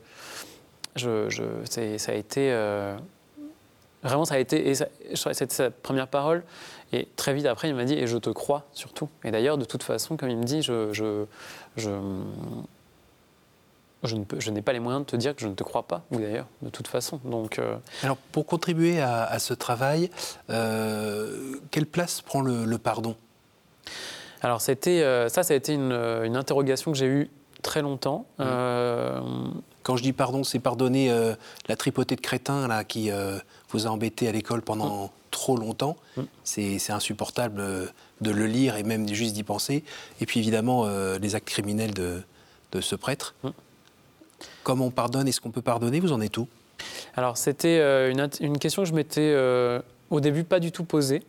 je, 0.97 1.29
je, 1.29 1.45
c'est- 1.69 1.99
ça 1.99 2.13
a 2.13 2.15
été, 2.17 2.51
euh, 2.53 2.97
vraiment, 4.03 4.25
ça 4.25 4.35
a 4.35 4.39
été, 4.39 4.69
et 4.71 4.75
cette, 5.15 5.53
sa 5.53 5.71
première 5.71 6.09
parole. 6.09 6.43
Et 6.93 7.07
très 7.17 7.33
vite 7.35 7.47
après, 7.47 7.69
il 7.69 7.75
m'a 7.77 7.85
dit, 7.85 7.95
et 7.95 8.07
je 8.09 8.19
te 8.19 8.31
crois 8.31 8.65
surtout. 8.73 9.09
Et 9.25 9.31
d'ailleurs, 9.31 9.59
de 9.59 9.65
toute 9.65 9.83
façon, 9.85 10.17
comme 10.17 10.29
il 10.31 10.37
me 10.39 10.45
dit, 10.45 10.61
je, 10.63 10.93
je, 10.93 11.25
je, 11.77 11.91
je 14.03 14.17
ne 14.17 14.25
peux- 14.25 14.41
je 14.41 14.51
n'ai 14.51 14.63
pas 14.63 14.73
les 14.73 14.81
moyens 14.81 15.05
de 15.05 15.11
te 15.11 15.17
dire 15.17 15.35
que 15.35 15.43
je 15.43 15.49
ne 15.49 15.55
te 15.55 15.63
crois 15.63 15.83
pas, 15.83 16.03
ou 16.11 16.19
d'ailleurs, 16.19 16.47
de 16.63 16.71
toute 16.71 16.89
façon. 16.89 17.21
Donc, 17.25 17.59
euh, 17.59 17.77
Alors, 18.03 18.17
pour 18.17 18.47
contribuer 18.47 19.01
à, 19.01 19.25
à 19.25 19.39
ce 19.39 19.53
travail, 19.55 20.11
euh, 20.49 21.57
quelle 21.71 21.87
place 21.87 22.21
prend 22.23 22.41
le, 22.41 22.65
le 22.65 22.79
pardon? 22.79 23.15
Alors 24.43 24.61
euh, 24.67 25.29
ça, 25.29 25.43
ça 25.43 25.53
a 25.53 25.57
été 25.57 25.75
une, 25.75 25.93
une 25.93 26.37
interrogation 26.37 26.93
que 26.93 26.97
j'ai 26.99 27.07
eue 27.07 27.31
très 27.63 27.83
longtemps. 27.83 28.25
Mmh. 28.39 28.43
Euh, 28.47 29.21
Quand 29.83 29.97
je 29.97 30.03
dis 30.03 30.15
pardon, 30.15 30.45
c'est 30.45 30.61
pardonner 30.61 31.13
la 31.69 31.77
tripotée 31.77 32.17
de 32.17 32.21
crétins 32.23 32.67
là, 32.67 32.85
qui 32.85 33.11
vous 33.69 33.87
a 33.87 33.91
embêté 33.91 34.29
à 34.29 34.33
l'école 34.33 34.63
pendant 34.63 35.11
trop 35.31 35.57
longtemps. 35.57 35.97
Mm. 36.17 36.23
C'est 36.43 36.91
insupportable 36.91 37.63
de 38.21 38.31
le 38.31 38.47
lire 38.47 38.77
et 38.77 38.83
même 38.83 39.07
juste 39.09 39.35
d'y 39.35 39.43
penser. 39.43 39.85
Et 40.21 40.27
puis 40.27 40.41
évidemment, 40.41 40.87
les 41.21 41.35
actes 41.35 41.49
criminels 41.49 41.93
de, 41.95 42.23
de 42.73 42.81
ce 42.81 42.95
prêtre. 42.97 43.35
Mm. 44.61 44.64
Comment 44.64 44.87
on 44.87 44.90
pardonne 44.90 45.29
Est-ce 45.29 45.40
qu'on 45.40 45.51
peut 45.51 45.62
pardonner 45.62 46.01
Vous 46.01 46.12
en 46.12 46.20
êtes 46.20 46.37
où? 46.38 46.49
Alors 47.16 47.37
c'était 47.37 47.79
euh, 47.81 48.12
une, 48.40 48.59
question 48.59 48.83
que 48.83 48.88
je 48.88 48.94
m'étais 48.94 49.33
euh, 49.35 49.81
au 50.11 50.20
début 50.20 50.44
pas 50.44 50.61
du 50.61 50.73
tout 50.73 50.85
posée. 50.85 51.23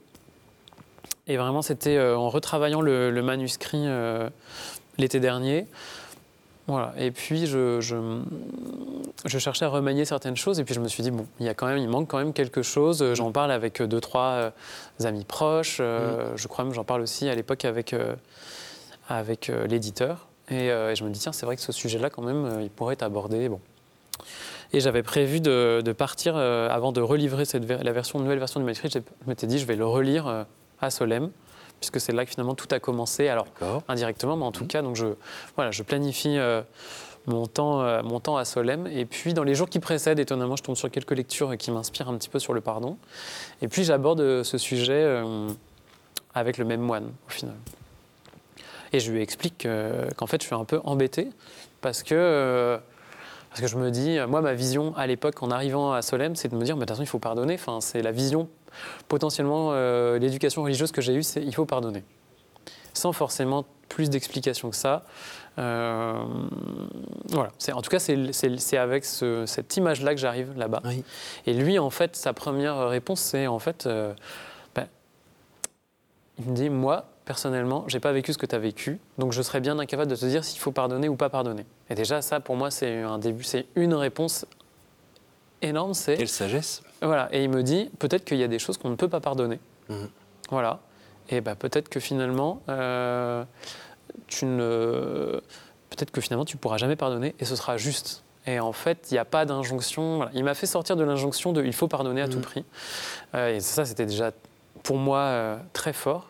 Et 1.28 1.38
vraiment, 1.38 1.62
c'était 1.62 1.98
euh, 1.98 2.18
en 2.18 2.30
retravaillant 2.30 2.82
le, 2.82 3.12
le 3.12 3.22
manuscrit 3.22 3.84
euh, 3.86 4.30
l'été 4.98 5.20
dernier. 5.20 5.68
Voilà. 6.68 6.94
Et 6.98 7.12
puis, 7.12 7.48
je, 7.48 7.80
je, 7.80 7.96
je 9.26 9.38
cherchais 9.38 9.66
à 9.66 9.70
remanier 9.70 10.04
certaines 10.04 10.36
choses. 10.36 10.60
Et 10.60 10.64
puis, 10.64 10.74
je 10.74 10.80
me 10.80 10.88
suis 10.88 11.04
dit, 11.04 11.12
bon, 11.12 11.28
il, 11.40 11.46
y 11.46 11.50
a 11.50 11.54
quand 11.54 11.68
même, 11.68 11.78
il 11.78 11.88
manque 11.88 12.08
quand 12.08 12.18
même 12.18 12.34
quelque 12.34 12.64
chose. 12.64 13.14
J'en 13.14 13.32
parle 13.32 13.52
avec 13.52 13.82
deux, 13.82 14.02
trois 14.02 14.52
amis 15.04 15.26
proches. 15.26 15.80
Mm. 15.80 16.36
Je 16.36 16.48
crois 16.48 16.66
même, 16.66 16.74
j'en 16.74 16.84
parle 16.84 17.02
aussi 17.02 17.30
à 17.30 17.36
l'époque 17.36 17.66
avec, 17.66 17.96
avec 19.10 19.52
l'éditeur. 19.70 20.28
Et, 20.52 20.68
et 20.68 20.96
je 20.96 21.04
me 21.04 21.10
dis, 21.10 21.20
tiens, 21.20 21.32
c'est 21.32 21.46
vrai 21.46 21.56
que 21.56 21.62
ce 21.62 21.72
sujet-là, 21.72 22.10
quand 22.10 22.22
même, 22.22 22.60
il 22.62 22.70
pourrait 22.70 22.94
être 22.94 23.04
abordé. 23.04 23.50
Bon. 23.50 23.60
Et 24.74 24.80
j'avais 24.80 25.04
prévu 25.04 25.42
de, 25.42 25.82
de 25.84 25.92
partir, 25.92 26.36
euh, 26.38 26.70
avant 26.70 26.92
de 26.92 27.02
relivrer 27.02 27.44
cette, 27.46 27.66
ver- 27.66 27.84
la 27.84 27.92
version, 27.92 28.20
nouvelle 28.20 28.40
version 28.40 28.60
du 28.60 28.66
manuscrit, 28.66 28.90
je 28.90 29.00
m'étais 29.28 29.48
dit, 29.48 29.60
je 29.60 29.66
vais 29.66 29.76
le 29.76 29.86
relire 29.86 30.28
euh, 30.28 30.44
à 30.80 30.90
Solem, 30.90 31.30
puisque 31.80 32.00
c'est 32.00 32.14
là 32.14 32.24
que 32.24 32.32
finalement 32.32 32.56
tout 32.56 32.68
a 32.72 32.80
commencé. 32.80 33.28
Alors, 33.28 33.48
indirectement, 33.90 34.38
mais 34.38 34.46
en 34.46 34.52
tout 34.52 34.66
cas, 34.66 34.82
donc 34.82 34.96
je, 34.96 35.08
voilà, 35.56 35.72
je 35.72 35.84
planifie 35.84 36.38
euh, 36.38 36.62
mon, 37.26 37.48
temps, 37.48 37.82
euh, 37.82 38.02
mon 38.04 38.20
temps 38.22 38.38
à 38.38 38.46
Solem. 38.46 38.88
Et 38.88 39.06
puis, 39.06 39.34
dans 39.34 39.44
les 39.44 39.56
jours 39.56 39.68
qui 39.68 39.80
précèdent, 39.80 40.20
étonnamment, 40.20 40.56
je 40.56 40.64
tombe 40.64 40.78
sur 40.78 40.90
quelques 40.90 41.12
lectures 41.12 41.58
qui 41.58 41.72
m'inspirent 41.72 42.08
un 42.10 42.18
petit 42.18 42.30
peu 42.30 42.40
sur 42.40 42.54
le 42.54 42.62
pardon. 42.62 42.98
Et 43.62 43.68
puis, 43.68 43.84
j'aborde 43.84 44.22
euh, 44.22 44.44
ce 44.44 44.58
sujet 44.58 44.94
euh, 45.04 45.48
avec 46.34 46.58
le 46.58 46.64
même 46.64 46.82
moine, 46.82 47.10
au 47.28 47.32
final. 47.32 47.56
Et 48.94 49.00
je 49.00 49.12
lui 49.12 49.22
explique 49.22 49.66
euh, 49.66 50.10
qu'en 50.18 50.28
fait, 50.28 50.42
je 50.42 50.48
suis 50.48 50.56
un 50.56 50.66
peu 50.66 50.82
embêté 50.84 51.30
parce 51.82 52.04
que, 52.04 52.14
euh, 52.16 52.78
parce 53.50 53.62
que 53.62 53.68
je 53.68 53.78
me 53.78 53.90
dis, 53.90 54.18
euh, 54.18 54.28
moi, 54.28 54.42
ma 54.42 54.54
vision 54.54 54.94
à 54.98 55.08
l'époque, 55.08 55.42
en 55.44 55.52
arrivant 55.52 55.94
à 55.94 56.02
Solem, 56.02 56.36
c'est 56.36 56.50
de 56.50 56.56
me 56.56 56.64
dire, 56.64 56.76
mais 56.76 56.82
de 56.82 56.86
toute 56.86 56.96
façon, 56.96 57.04
il 57.04 57.08
faut 57.08 57.20
pardonner. 57.20 57.54
Enfin, 57.56 57.80
c'est 57.82 58.02
la 58.02 58.12
vision, 58.12 58.50
potentiellement, 59.08 59.74
l'éducation 60.18 60.64
religieuse 60.64 60.92
que 60.92 61.02
j'ai 61.02 61.14
eue, 61.14 61.24
c'est 61.24 61.42
il 61.42 61.54
faut 61.56 61.66
pardonner. 61.66 62.04
Sans 62.94 63.14
forcément 63.14 63.66
plus 63.88 64.10
d'explications 64.10 64.70
que 64.70 64.76
ça. 64.76 65.04
Euh, 65.60 66.24
voilà. 67.30 67.52
En 67.74 67.82
tout 67.82 67.90
cas, 67.90 68.00
c'est 68.00 68.78
avec 68.78 69.06
ce- 69.06 69.46
cette 69.46 69.76
image-là 69.78 70.14
que 70.14 70.20
j'arrive 70.20 70.58
là-bas. 70.58 70.82
Oui. 70.86 71.04
Et 71.46 71.54
lui, 71.54 71.80
en 71.80 71.90
fait, 71.90 72.16
sa 72.16 72.34
première 72.34 72.88
réponse, 72.90 73.20
c'est 73.22 73.48
en 73.48 73.60
fait, 73.60 73.86
euh, 73.86 74.14
ben, 74.76 74.88
il 76.40 76.46
me 76.52 76.56
dit, 76.56 76.70
moi, 76.70 77.06
personnellement, 77.32 77.86
j'ai 77.88 78.02
pas 78.02 78.12
vécu 78.12 78.34
ce 78.34 78.38
que 78.38 78.46
tu 78.46 78.54
as 78.56 78.60
vécu, 78.60 79.00
donc 79.18 79.32
je 79.32 79.42
serais 79.42 79.62
bien 79.62 79.80
incapable 79.80 80.12
de 80.12 80.18
te 80.18 80.26
dire 80.26 80.44
s'il 80.44 80.60
faut 80.60 80.74
pardonner 80.74 81.08
ou 81.08 81.16
pas 81.16 81.30
pardonner. 81.30 81.66
Et 81.90 81.96
déjà, 81.96 82.22
ça, 82.22 82.42
pour 82.42 82.58
moi, 82.58 82.70
c'est 82.72 83.04
un 83.04 83.20
début, 83.20 83.46
c'est 83.46 83.68
une 83.76 83.94
réponse 83.94 84.46
énorme. 85.62 85.94
C'est 85.94 86.18
Quelle 86.18 86.28
sagesse. 86.28 86.84
voilà. 87.02 87.30
Et 87.32 87.42
il 87.46 87.50
me 87.50 87.64
dit, 87.64 87.90
peut-être 88.00 88.26
qu'il 88.26 88.36
y 88.38 88.44
a 88.44 88.50
des 88.50 88.60
choses 88.60 88.78
qu'on 88.78 88.90
ne 88.90 88.96
peut 88.98 89.08
pas 89.08 89.22
pardonner. 89.22 89.60
Mhm. 89.88 90.10
Voilà. 90.50 90.80
Et 91.30 91.40
bah, 91.40 91.56
peut-être 91.56 91.88
que 91.88 92.02
finalement, 92.02 92.62
euh, 92.68 93.46
tu 94.28 94.44
ne, 94.46 95.40
peut-être 95.90 96.12
que 96.12 96.20
finalement, 96.20 96.44
tu 96.44 96.58
pourras 96.58 96.76
jamais 96.78 96.98
pardonner 96.98 97.34
et 97.40 97.46
ce 97.46 97.56
sera 97.56 97.78
juste. 97.78 98.24
Et 98.46 98.60
en 98.60 98.74
fait, 98.74 99.08
il 99.10 99.14
n'y 99.14 99.20
a 99.20 99.26
pas 99.26 99.46
d'injonction. 99.46 100.18
Voilà. 100.18 100.32
Il 100.34 100.44
m'a 100.44 100.54
fait 100.54 100.66
sortir 100.68 100.98
de 100.98 101.04
l'injonction 101.06 101.54
de 101.54 101.64
il 101.64 101.72
faut 101.74 101.88
pardonner 101.88 102.22
à 102.24 102.28
tout 102.28 102.40
Mhm. 102.40 102.44
prix. 102.44 102.66
Euh, 103.36 103.56
et 103.56 103.62
ça, 103.62 103.86
c'était 103.86 104.06
déjà 104.06 104.32
pour 104.84 104.98
moi 104.98 105.20
euh, 105.20 105.58
très 105.72 105.94
fort. 105.94 106.28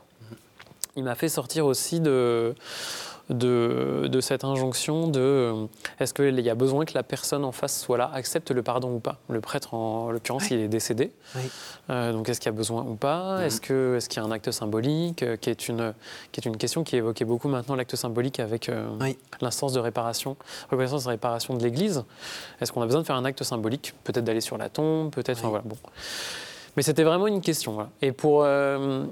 Il 0.96 1.04
m'a 1.04 1.16
fait 1.16 1.30
sortir 1.30 1.66
aussi 1.66 2.02
de, 2.02 2.54
de, 3.30 4.08
de 4.10 4.20
cette 4.22 4.44
injonction 4.44 5.08
de 5.08 5.20
euh, 5.22 5.66
est-ce 6.02 6.14
qu'il 6.14 6.38
y 6.42 6.50
a 6.50 6.56
besoin 6.56 6.84
que 6.84 6.94
la 6.96 7.04
personne 7.04 7.46
en 7.46 7.54
face 7.54 7.80
soit 7.80 7.98
là, 7.98 8.12
accepte 8.14 8.52
le 8.52 8.62
pardon 8.62 8.94
ou 8.96 9.00
pas? 9.00 9.18
Le 9.30 9.40
prêtre, 9.40 9.74
en 9.74 10.12
l'occurrence, 10.12 10.44
Oui. 10.44 10.50
il 10.52 10.60
est 10.60 10.68
décédé. 10.68 11.14
Oui. 11.36 11.44
Euh, 11.90 12.12
donc, 12.12 12.28
est-ce 12.28 12.42
qu'il 12.42 12.48
y 12.52 12.54
a 12.54 12.58
besoin 12.58 12.84
ou 12.84 12.96
pas? 12.96 13.38
Mhm. 13.38 13.44
Est-ce 13.46 13.62
que- 13.62 13.96
est-ce 13.96 14.10
qu'il 14.10 14.22
y 14.22 14.26
a 14.26 14.28
un 14.28 14.32
acte 14.32 14.52
symbolique 14.52 15.24
euh, 15.24 15.38
qui, 15.38 15.50
est 15.50 15.70
une, 15.70 15.94
qui 16.34 16.42
est 16.42 16.46
une 16.46 16.58
question 16.58 16.84
qui 16.84 16.96
est 16.96 17.00
évoquée 17.00 17.24
beaucoup 17.24 17.48
maintenant, 17.48 17.76
l'acte 17.76 17.96
symbolique 17.96 18.42
avec 18.42 18.68
euh, 18.68 18.86
Oui. 19.00 19.18
l'instance 19.40 19.72
de 19.72 19.80
réparation, 19.80 20.36
reconnaissance 20.70 21.06
de 21.06 21.10
réparation 21.10 21.54
de 21.56 21.64
l'Église 21.64 22.04
Est-ce 22.60 22.74
qu'on 22.74 22.82
a 22.82 22.86
besoin 22.86 23.00
de 23.02 23.06
faire 23.08 23.16
un 23.16 23.24
acte 23.26 23.44
symbolique? 23.44 23.94
Peut-être 24.04 24.26
d'aller 24.26 24.42
sur 24.42 24.58
la 24.58 24.68
tombe, 24.68 25.10
peut-être. 25.12 25.38
enfin, 25.40 25.48
voilà, 25.50 25.64
bon. 25.66 25.78
Mais 26.76 26.84
c'était 26.84 27.04
vraiment 27.04 27.28
une 27.28 27.40
question. 27.42 27.72
voilà. 27.72 27.90
Et 28.02 28.12
pour. 28.12 28.44
euh, 28.44 29.06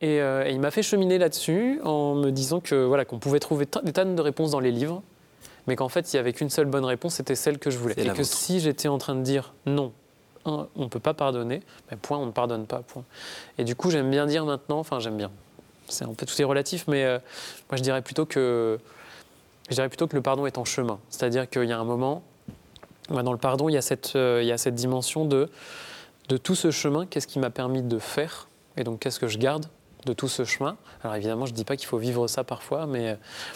et, 0.00 0.20
euh, 0.20 0.46
et 0.46 0.52
il 0.52 0.60
m'a 0.60 0.70
fait 0.70 0.82
cheminer 0.82 1.18
là-dessus 1.18 1.80
en 1.82 2.14
me 2.14 2.30
disant 2.30 2.60
que 2.60 2.74
voilà 2.74 3.04
qu'on 3.04 3.18
pouvait 3.18 3.40
trouver 3.40 3.66
des 3.82 3.92
tonnes 3.92 4.14
de 4.14 4.20
réponses 4.20 4.50
dans 4.50 4.60
les 4.60 4.70
livres, 4.70 5.02
mais 5.66 5.76
qu'en 5.76 5.88
fait 5.88 6.12
il 6.12 6.16
y 6.16 6.18
avait 6.18 6.32
qu'une 6.32 6.50
seule 6.50 6.66
bonne 6.66 6.84
réponse, 6.84 7.14
c'était 7.14 7.34
celle 7.34 7.58
que 7.58 7.70
je 7.70 7.78
voulais. 7.78 7.94
Et 7.96 8.04
que 8.04 8.10
vôtre. 8.10 8.24
si 8.24 8.60
j'étais 8.60 8.88
en 8.88 8.98
train 8.98 9.14
de 9.14 9.22
dire 9.22 9.54
non, 9.64 9.92
un, 10.44 10.68
on 10.76 10.82
ne 10.82 10.88
peut 10.88 11.00
pas 11.00 11.14
pardonner, 11.14 11.62
ben, 11.90 11.96
point, 11.96 12.18
on 12.18 12.26
ne 12.26 12.30
pardonne 12.30 12.66
pas, 12.66 12.80
point. 12.80 13.04
Et 13.56 13.64
du 13.64 13.74
coup 13.74 13.90
j'aime 13.90 14.10
bien 14.10 14.26
dire 14.26 14.44
maintenant, 14.44 14.78
enfin 14.78 15.00
j'aime 15.00 15.16
bien, 15.16 15.30
c'est 15.88 16.04
un 16.04 16.12
peu 16.12 16.26
tout 16.26 16.40
est 16.40 16.44
relatif, 16.44 16.84
mais 16.88 17.04
euh, 17.04 17.18
moi 17.70 17.78
je 17.78 17.82
dirais 17.82 18.02
plutôt 18.02 18.26
que 18.26 18.78
je 19.70 19.74
dirais 19.74 19.88
plutôt 19.88 20.06
que 20.06 20.14
le 20.14 20.22
pardon 20.22 20.44
est 20.44 20.58
en 20.58 20.66
chemin, 20.66 20.98
c'est-à-dire 21.08 21.48
qu'il 21.48 21.64
y 21.64 21.72
a 21.72 21.78
un 21.78 21.84
moment, 21.84 22.22
ben, 23.08 23.22
dans 23.22 23.32
le 23.32 23.38
pardon 23.38 23.70
il 23.70 23.72
y 23.72 23.78
a 23.78 23.82
cette 23.82 24.14
euh, 24.14 24.40
il 24.42 24.46
y 24.46 24.52
a 24.52 24.58
cette 24.58 24.74
dimension 24.74 25.24
de 25.24 25.48
de 26.28 26.36
tout 26.36 26.54
ce 26.54 26.70
chemin, 26.70 27.06
qu'est-ce 27.06 27.26
qui 27.26 27.38
m'a 27.38 27.50
permis 27.50 27.82
de 27.82 27.98
faire 27.98 28.48
et 28.76 28.84
donc 28.84 29.00
qu'est-ce 29.00 29.18
que 29.18 29.28
je 29.28 29.38
garde 29.38 29.66
de 30.06 30.12
tout 30.12 30.28
ce 30.28 30.44
chemin. 30.44 30.76
Alors 31.02 31.16
évidemment, 31.16 31.44
je 31.44 31.50
ne 31.50 31.56
dis 31.56 31.64
pas 31.64 31.76
qu'il 31.76 31.86
faut 31.86 31.98
vivre 31.98 32.28
ça 32.28 32.44
parfois, 32.44 32.86
mais 32.86 33.10
euh, 33.10 33.14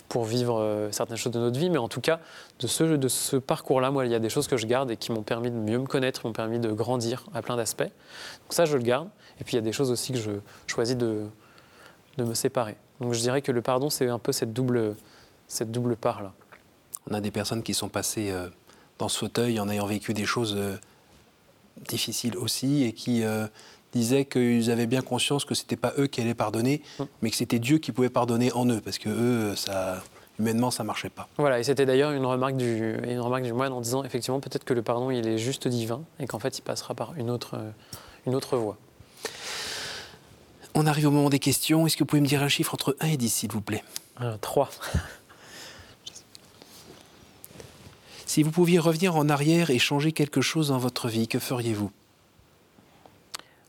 pour 0.08 0.24
vivre 0.24 0.60
euh, 0.60 0.92
certaines 0.92 1.16
choses 1.16 1.32
de 1.32 1.38
notre 1.38 1.58
vie, 1.58 1.70
mais 1.70 1.78
en 1.78 1.88
tout 1.88 2.00
cas, 2.00 2.20
de 2.58 2.66
ce, 2.66 2.84
de 2.84 3.08
ce 3.08 3.36
parcours-là, 3.36 3.90
moi, 3.90 4.04
il 4.04 4.12
y 4.12 4.14
a 4.14 4.18
des 4.18 4.28
choses 4.28 4.48
que 4.48 4.56
je 4.56 4.66
garde 4.66 4.90
et 4.90 4.96
qui 4.96 5.12
m'ont 5.12 5.22
permis 5.22 5.50
de 5.50 5.56
mieux 5.56 5.78
me 5.78 5.86
connaître, 5.86 6.26
m'ont 6.26 6.32
permis 6.32 6.58
de 6.58 6.70
grandir 6.72 7.24
à 7.32 7.40
plein 7.40 7.56
d'aspects. 7.56 7.82
Donc 7.82 8.50
ça, 8.50 8.66
je 8.66 8.76
le 8.76 8.82
garde. 8.82 9.08
Et 9.40 9.44
puis 9.44 9.54
il 9.54 9.56
y 9.56 9.60
a 9.60 9.62
des 9.62 9.72
choses 9.72 9.90
aussi 9.90 10.12
que 10.12 10.18
je 10.18 10.32
choisis 10.66 10.96
de, 10.96 11.24
de 12.18 12.24
me 12.24 12.34
séparer. 12.34 12.76
Donc 13.00 13.14
je 13.14 13.20
dirais 13.20 13.40
que 13.40 13.52
le 13.52 13.62
pardon, 13.62 13.88
c'est 13.88 14.08
un 14.08 14.18
peu 14.18 14.32
cette 14.32 14.52
double, 14.52 14.96
cette 15.46 15.70
double 15.70 15.96
part-là. 15.96 16.34
On 17.10 17.14
a 17.14 17.20
des 17.20 17.30
personnes 17.30 17.62
qui 17.62 17.72
sont 17.72 17.88
passées 17.88 18.30
euh, 18.30 18.48
dans 18.98 19.08
ce 19.08 19.18
fauteuil 19.18 19.58
en 19.60 19.68
ayant 19.70 19.86
vécu 19.86 20.12
des 20.12 20.26
choses 20.26 20.58
difficiles 21.88 22.36
aussi 22.36 22.84
et 22.84 22.92
qui 22.92 23.24
disaient 23.92 24.24
qu'ils 24.24 24.70
avaient 24.70 24.86
bien 24.86 25.02
conscience 25.02 25.44
que 25.44 25.54
c'était 25.54 25.76
pas 25.76 25.92
eux 25.98 26.06
qui 26.06 26.20
allaient 26.20 26.34
pardonner, 26.34 26.82
Mm. 26.98 27.04
mais 27.22 27.30
que 27.30 27.36
c'était 27.36 27.58
Dieu 27.58 27.78
qui 27.78 27.92
pouvait 27.92 28.08
pardonner 28.10 28.52
en 28.52 28.68
eux 28.68 28.80
parce 28.80 28.98
que 28.98 29.08
eux, 29.08 29.56
ça, 29.56 30.02
humainement, 30.38 30.70
ça 30.70 30.84
marchait 30.84 31.10
pas. 31.10 31.28
Voilà, 31.38 31.58
et 31.58 31.64
c'était 31.64 31.86
d'ailleurs 31.86 32.12
une 32.12 32.24
remarque 32.24 32.56
du, 32.56 32.94
une 33.08 33.20
remarque 33.20 33.42
du 33.44 33.52
moine 33.52 33.72
en 33.72 33.80
disant 33.80 34.04
effectivement 34.04 34.40
peut-être 34.40 34.64
que 34.64 34.74
le 34.74 34.82
pardon 34.82 35.10
il 35.10 35.26
est 35.26 35.38
juste 35.38 35.66
divin 35.68 36.02
et 36.18 36.26
qu'en 36.26 36.38
fait 36.38 36.56
il 36.58 36.62
passera 36.62 36.94
par 36.94 37.14
une 37.16 37.30
autre, 37.30 37.54
euh, 37.56 37.70
une 38.26 38.34
autre 38.34 38.56
voie. 38.56 38.76
On 40.74 40.86
arrive 40.86 41.08
au 41.08 41.10
moment 41.10 41.30
des 41.30 41.40
questions. 41.40 41.86
Est-ce 41.86 41.96
que 41.96 42.04
vous 42.04 42.06
pouvez 42.06 42.22
me 42.22 42.26
dire 42.28 42.42
un 42.44 42.48
chiffre 42.48 42.72
entre 42.74 42.96
1 43.00 43.08
et 43.08 43.16
10, 43.16 43.28
s'il 43.28 43.50
vous 43.50 43.60
plaît? 43.60 43.82
Euh, 44.20 44.36
trois. 44.40 44.70
Si 48.26 48.44
vous 48.44 48.52
pouviez 48.52 48.78
revenir 48.78 49.16
en 49.16 49.28
arrière 49.28 49.70
et 49.70 49.78
changer 49.80 50.12
quelque 50.12 50.40
chose 50.40 50.68
dans 50.68 50.78
votre 50.78 51.08
vie, 51.08 51.26
que 51.26 51.40
feriez-vous? 51.40 51.90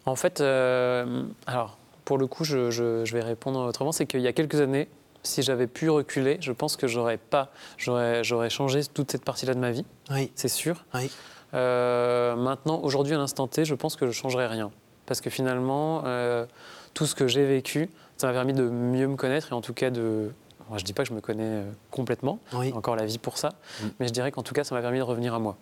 En 0.05 0.15
fait, 0.15 0.41
euh, 0.41 1.23
alors 1.45 1.77
pour 2.05 2.17
le 2.17 2.27
coup, 2.27 2.43
je, 2.43 2.71
je- 2.71 3.05
je 3.05 3.13
vais 3.13 3.21
répondre 3.23 3.59
autrement. 3.59 3.91
C'est 3.91 4.05
qu'il 4.05 4.21
y 4.21 4.27
a 4.27 4.33
quelques 4.33 4.59
années, 4.59 4.87
si 5.23 5.43
j'avais 5.43 5.67
pu 5.67 5.89
reculer, 5.89 6.37
je 6.41 6.51
pense 6.51 6.75
que 6.75 6.87
j'aurais 6.87 7.17
pas, 7.17 7.49
j'aurais, 7.77 8.23
changé 8.49 8.83
toute 8.85 9.11
cette 9.11 9.23
partie-là 9.23 9.53
de 9.53 9.59
ma 9.59 9.71
vie, 9.71 9.85
Oui, 10.09 10.31
c'est 10.35 10.47
sûr. 10.47 10.83
oui. 10.95 11.11
Euh, 11.53 12.35
maintenant, 12.35 12.79
aujourd'hui, 12.81 13.13
à 13.13 13.17
l'instant 13.17 13.47
T, 13.47 13.65
je 13.65 13.75
pense 13.75 13.95
que 13.95 14.07
je 14.07 14.11
changerai 14.13 14.47
rien, 14.47 14.71
parce 15.05 15.21
que 15.21 15.29
finalement, 15.29 16.01
euh, 16.05 16.45
tout 16.93 17.05
ce 17.05 17.13
que 17.13 17.27
j'ai 17.27 17.45
vécu, 17.45 17.89
ça 18.17 18.27
m'a 18.27 18.33
permis 18.33 18.53
de 18.53 18.63
mieux 18.63 19.07
me 19.07 19.15
connaître 19.15 19.51
et 19.51 19.53
en 19.55 19.61
tout 19.61 19.73
cas 19.73 19.89
de, 19.91 20.31
moi, 20.69 20.77
je 20.79 20.83
dis 20.85 20.93
pas 20.93 21.03
que 21.03 21.09
je 21.09 21.13
me 21.13 21.21
connais 21.21 21.63
complètement, 21.91 22.39
oui. 22.53 22.71
Encore 22.73 22.95
la 22.95 23.05
vie 23.05 23.17
pour 23.19 23.37
ça, 23.37 23.49
Mm. 23.81 23.87
mais 23.99 24.07
je 24.07 24.13
dirais 24.13 24.31
qu'en 24.31 24.43
tout 24.43 24.53
cas, 24.53 24.63
ça 24.63 24.73
m'a 24.75 24.81
permis 24.81 24.97
de 24.99 25.03
revenir 25.03 25.33
à 25.35 25.39
moi. 25.39 25.55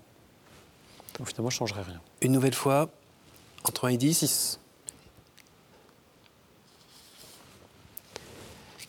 Donc 1.17 1.27
finalement, 1.27 1.49
je 1.49 1.57
changerai 1.57 1.81
rien. 1.81 1.99
Une 2.21 2.31
nouvelle 2.31 2.53
fois, 2.53 2.89
entre 3.69 3.85
1 3.85 3.89
et 3.89 3.97
10. 3.97 4.13
6. 4.17 4.59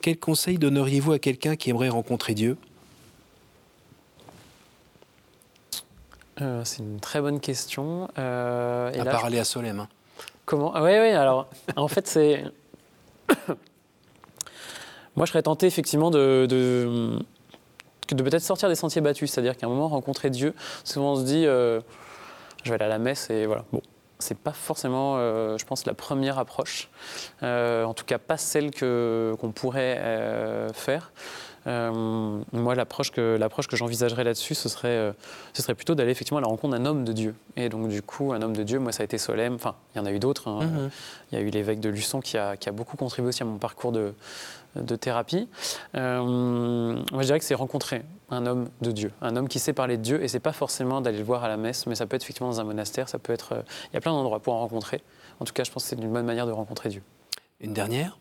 Quel 0.02 0.18
conseil 0.18 0.58
donneriez-vous 0.58 1.12
à 1.12 1.18
quelqu'un 1.18 1.56
qui 1.56 1.68
aimerait 1.70 1.90
rencontrer 1.90 2.34
Dieu? 2.34 2.56
Euh, 6.40 6.64
c'est 6.64 6.78
une 6.78 7.00
très 7.00 7.20
bonne 7.20 7.38
question. 7.40 8.08
Euh, 8.18 8.90
et 8.92 9.00
À 9.00 9.04
là, 9.04 9.10
part 9.10 9.26
aller 9.26 9.38
à 9.38 9.44
Solem. 9.44 9.80
hein. 9.80 9.88
comment? 10.46 10.72
Ah 10.74 10.82
oui, 10.82 10.92
oui. 10.92 11.10
Alors, 11.10 11.48
en 11.76 11.86
fait, 11.88 12.06
c'est. 12.06 12.44
Moi, 15.16 15.26
je 15.26 15.32
serais 15.32 15.42
tenté 15.42 15.66
effectivement 15.66 16.10
de, 16.10 16.46
de, 16.48 17.18
de 18.12 18.22
peut-être 18.22 18.42
sortir 18.42 18.70
des 18.70 18.74
sentiers 18.76 19.02
battus, 19.02 19.30
c'est-à-dire 19.30 19.54
qu'à 19.54 19.66
un 19.66 19.68
moment 19.68 19.88
rencontrer 19.88 20.30
Dieu. 20.30 20.54
Souvent, 20.82 21.12
on 21.12 21.16
se 21.16 21.24
dit, 21.24 21.44
euh, 21.46 21.82
je 22.64 22.70
vais 22.70 22.76
aller 22.76 22.84
à 22.86 22.88
la 22.88 22.98
messe 22.98 23.28
et 23.28 23.44
voilà. 23.44 23.66
Bon, 23.70 23.82
c'est 24.20 24.38
pas 24.38 24.52
forcément, 24.52 25.16
euh, 25.16 25.58
je 25.58 25.64
pense, 25.64 25.86
la 25.86 25.94
première 25.94 26.38
approche. 26.38 26.88
Euh, 27.42 27.84
en 27.84 27.94
tout 27.94 28.04
cas, 28.04 28.18
pas 28.18 28.36
celle 28.36 28.70
que 28.70 29.34
qu'on 29.40 29.52
pourrait 29.52 29.98
euh, 29.98 30.72
faire. 30.72 31.12
Euh, 31.66 32.40
moi, 32.52 32.74
l'approche 32.74 33.10
que, 33.10 33.36
l'approche 33.38 33.66
que 33.66 33.76
j'envisagerais 33.76 34.24
là-dessus, 34.24 34.54
ce 34.54 34.68
serait, 34.68 34.88
euh, 34.88 35.12
ce 35.52 35.62
serait 35.62 35.74
plutôt 35.74 35.94
d'aller 35.94 36.10
effectivement 36.10 36.38
à 36.38 36.40
la 36.40 36.46
rencontre 36.48 36.76
d'un 36.76 36.86
homme 36.86 37.04
de 37.04 37.12
Dieu. 37.12 37.34
Et 37.56 37.68
donc, 37.68 37.88
du 37.88 38.02
coup, 38.02 38.32
un 38.32 38.40
homme 38.42 38.56
de 38.56 38.62
Dieu, 38.62 38.78
moi, 38.78 38.92
ça 38.92 39.02
a 39.02 39.04
été 39.04 39.18
Solem. 39.18 39.54
Enfin, 39.54 39.74
il 39.94 39.98
y 39.98 40.00
en 40.00 40.06
a 40.06 40.12
eu 40.12 40.18
d'autres. 40.18 40.48
hein. 40.48 40.64
Mhm. 40.64 40.90
Il 41.32 41.38
y 41.38 41.42
a 41.42 41.44
eu 41.44 41.50
l'évêque 41.50 41.80
de 41.80 41.88
Luçon 41.90 42.20
qui 42.20 42.38
a, 42.38 42.56
qui 42.56 42.68
a 42.68 42.72
beaucoup 42.72 42.96
contribué 42.96 43.28
aussi 43.28 43.42
à 43.42 43.46
mon 43.46 43.58
parcours 43.58 43.92
de, 43.92 44.14
de 44.76 44.96
thérapie. 44.96 45.48
Euh, 45.96 46.22
moi, 47.12 47.20
je 47.20 47.26
dirais 47.26 47.38
que 47.38 47.44
c'est 47.44 47.54
rencontrer 47.54 48.02
un 48.30 48.46
homme 48.46 48.68
de 48.80 48.90
Dieu, 48.90 49.12
un 49.20 49.36
homme 49.36 49.48
qui 49.48 49.58
sait 49.58 49.72
parler 49.72 49.96
de 49.96 50.02
Dieu. 50.02 50.22
Et 50.22 50.28
c'est 50.28 50.40
pas 50.40 50.52
forcément 50.52 51.00
d'aller 51.00 51.18
le 51.18 51.24
voir 51.24 51.44
à 51.44 51.48
la 51.48 51.56
messe, 51.58 51.86
mais 51.86 51.94
ça 51.94 52.06
peut 52.06 52.16
être 52.16 52.22
effectivement 52.22 52.48
dans 52.48 52.60
un 52.60 52.64
monastère. 52.64 53.08
Ça 53.08 53.18
peut 53.18 53.32
être. 53.32 53.62
il 53.90 53.94
y 53.94 53.96
a 53.96 54.00
plein 54.00 54.12
d'endroits 54.12 54.40
pour 54.40 54.54
en 54.54 54.60
rencontrer. 54.60 55.02
En 55.40 55.44
tout 55.44 55.52
cas, 55.52 55.64
je 55.64 55.70
pense 55.70 55.82
que 55.84 55.90
c'est 55.90 55.96
une 55.96 56.10
bonne 56.12 56.26
manière 56.26 56.46
de 56.46 56.52
rencontrer 56.52 56.88
Dieu. 56.88 57.02
Une 57.60 57.72
dernière? 57.74 58.16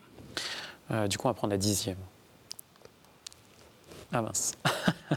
Du 1.08 1.18
coup, 1.18 1.28
on 1.28 1.30
va 1.30 1.34
prendre 1.34 1.52
la 1.52 1.58
dixième. 1.58 1.96
Ah 4.12 4.22
mince. 4.22 4.52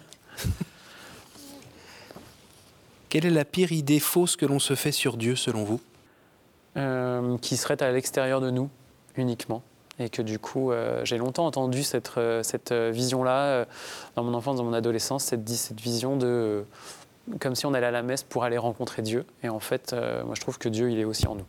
Quelle 3.10 3.26
est 3.26 3.32
la 3.32 3.46
pire 3.46 3.72
idée 3.72 4.00
fausse 4.00 4.36
que 4.36 4.46
l'on 4.46 4.60
se 4.60 4.76
fait 4.76 4.92
sur 4.92 5.18
Dieu 5.18 5.36
selon 5.36 5.64
vous? 5.64 5.80
Euh, 6.78 7.38
qui 7.38 7.58
serait 7.58 7.82
à 7.84 7.92
l'extérieur 7.92 8.42
de 8.42 8.50
nous 8.50 8.70
uniquement. 9.16 9.62
Et 10.00 10.10
que 10.10 10.22
du 10.22 10.40
coup, 10.40 10.72
euh, 10.72 11.06
j'ai 11.06 11.18
longtemps 11.18 11.46
entendu 11.46 11.84
cette, 11.84 12.12
euh, 12.18 12.42
cette 12.42 12.74
vision-là, 12.74 13.44
euh, 13.44 13.66
dans 14.16 14.24
mon 14.24 14.34
enfance, 14.34 14.58
dans 14.58 14.64
mon 14.64 14.74
adolescence, 14.74 15.26
cette, 15.26 15.48
cette 15.48 15.80
vision 15.80 16.18
de. 16.18 16.66
comme 17.40 17.56
si 17.56 17.66
on 17.68 17.74
allait 17.74 17.86
à 17.86 17.92
la 17.92 18.02
messe 18.02 18.24
pour 18.24 18.44
aller 18.44 18.58
rencontrer 18.58 19.04
Dieu. 19.04 19.26
Et 19.44 19.50
en 19.50 19.60
fait, 19.60 19.94
moi, 20.26 20.34
je 20.34 20.42
trouve 20.42 20.58
que 20.58 20.70
Dieu, 20.70 20.92
il 20.92 21.00
est 21.00 21.06
aussi 21.06 21.28
en 21.28 21.36
nous. 21.36 21.46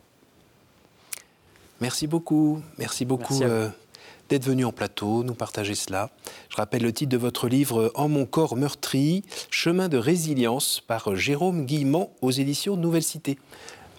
Merci 1.80 2.06
beaucoup. 2.06 2.60
Merci 2.78 3.04
beaucoup 3.04 3.38
Merci 3.38 3.74
d'être 4.28 4.44
venu 4.44 4.64
en 4.64 4.72
plateau, 4.72 5.24
nous 5.24 5.34
partager 5.34 5.74
cela. 5.74 6.10
Je 6.48 6.56
rappelle 6.56 6.82
le 6.82 6.92
titre 6.92 7.10
de 7.10 7.16
votre 7.16 7.48
livre 7.48 7.92
En 7.94 8.08
mon 8.08 8.26
corps 8.26 8.56
meurtri, 8.56 9.22
chemin 9.50 9.88
de 9.88 9.98
résilience 9.98 10.82
par 10.86 11.16
Jérôme 11.16 11.66
Guillemont 11.66 12.10
aux 12.22 12.30
éditions 12.30 12.76
Nouvelle 12.76 13.02
Cité. 13.02 13.38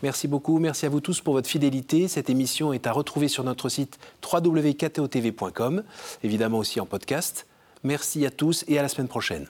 Merci 0.03 0.27
beaucoup, 0.27 0.59
merci 0.59 0.85
à 0.85 0.89
vous 0.89 0.99
tous 0.99 1.21
pour 1.21 1.33
votre 1.33 1.49
fidélité. 1.49 2.07
Cette 2.07 2.29
émission 2.29 2.73
est 2.73 2.85
à 2.85 2.91
retrouver 2.91 3.27
sur 3.27 3.43
notre 3.43 3.69
site 3.69 3.97
www.ktotv.com, 4.31 5.83
évidemment 6.23 6.59
aussi 6.59 6.79
en 6.79 6.85
podcast. 6.85 7.47
Merci 7.83 8.25
à 8.25 8.31
tous 8.31 8.65
et 8.67 8.77
à 8.77 8.81
la 8.81 8.89
semaine 8.89 9.07
prochaine. 9.07 9.47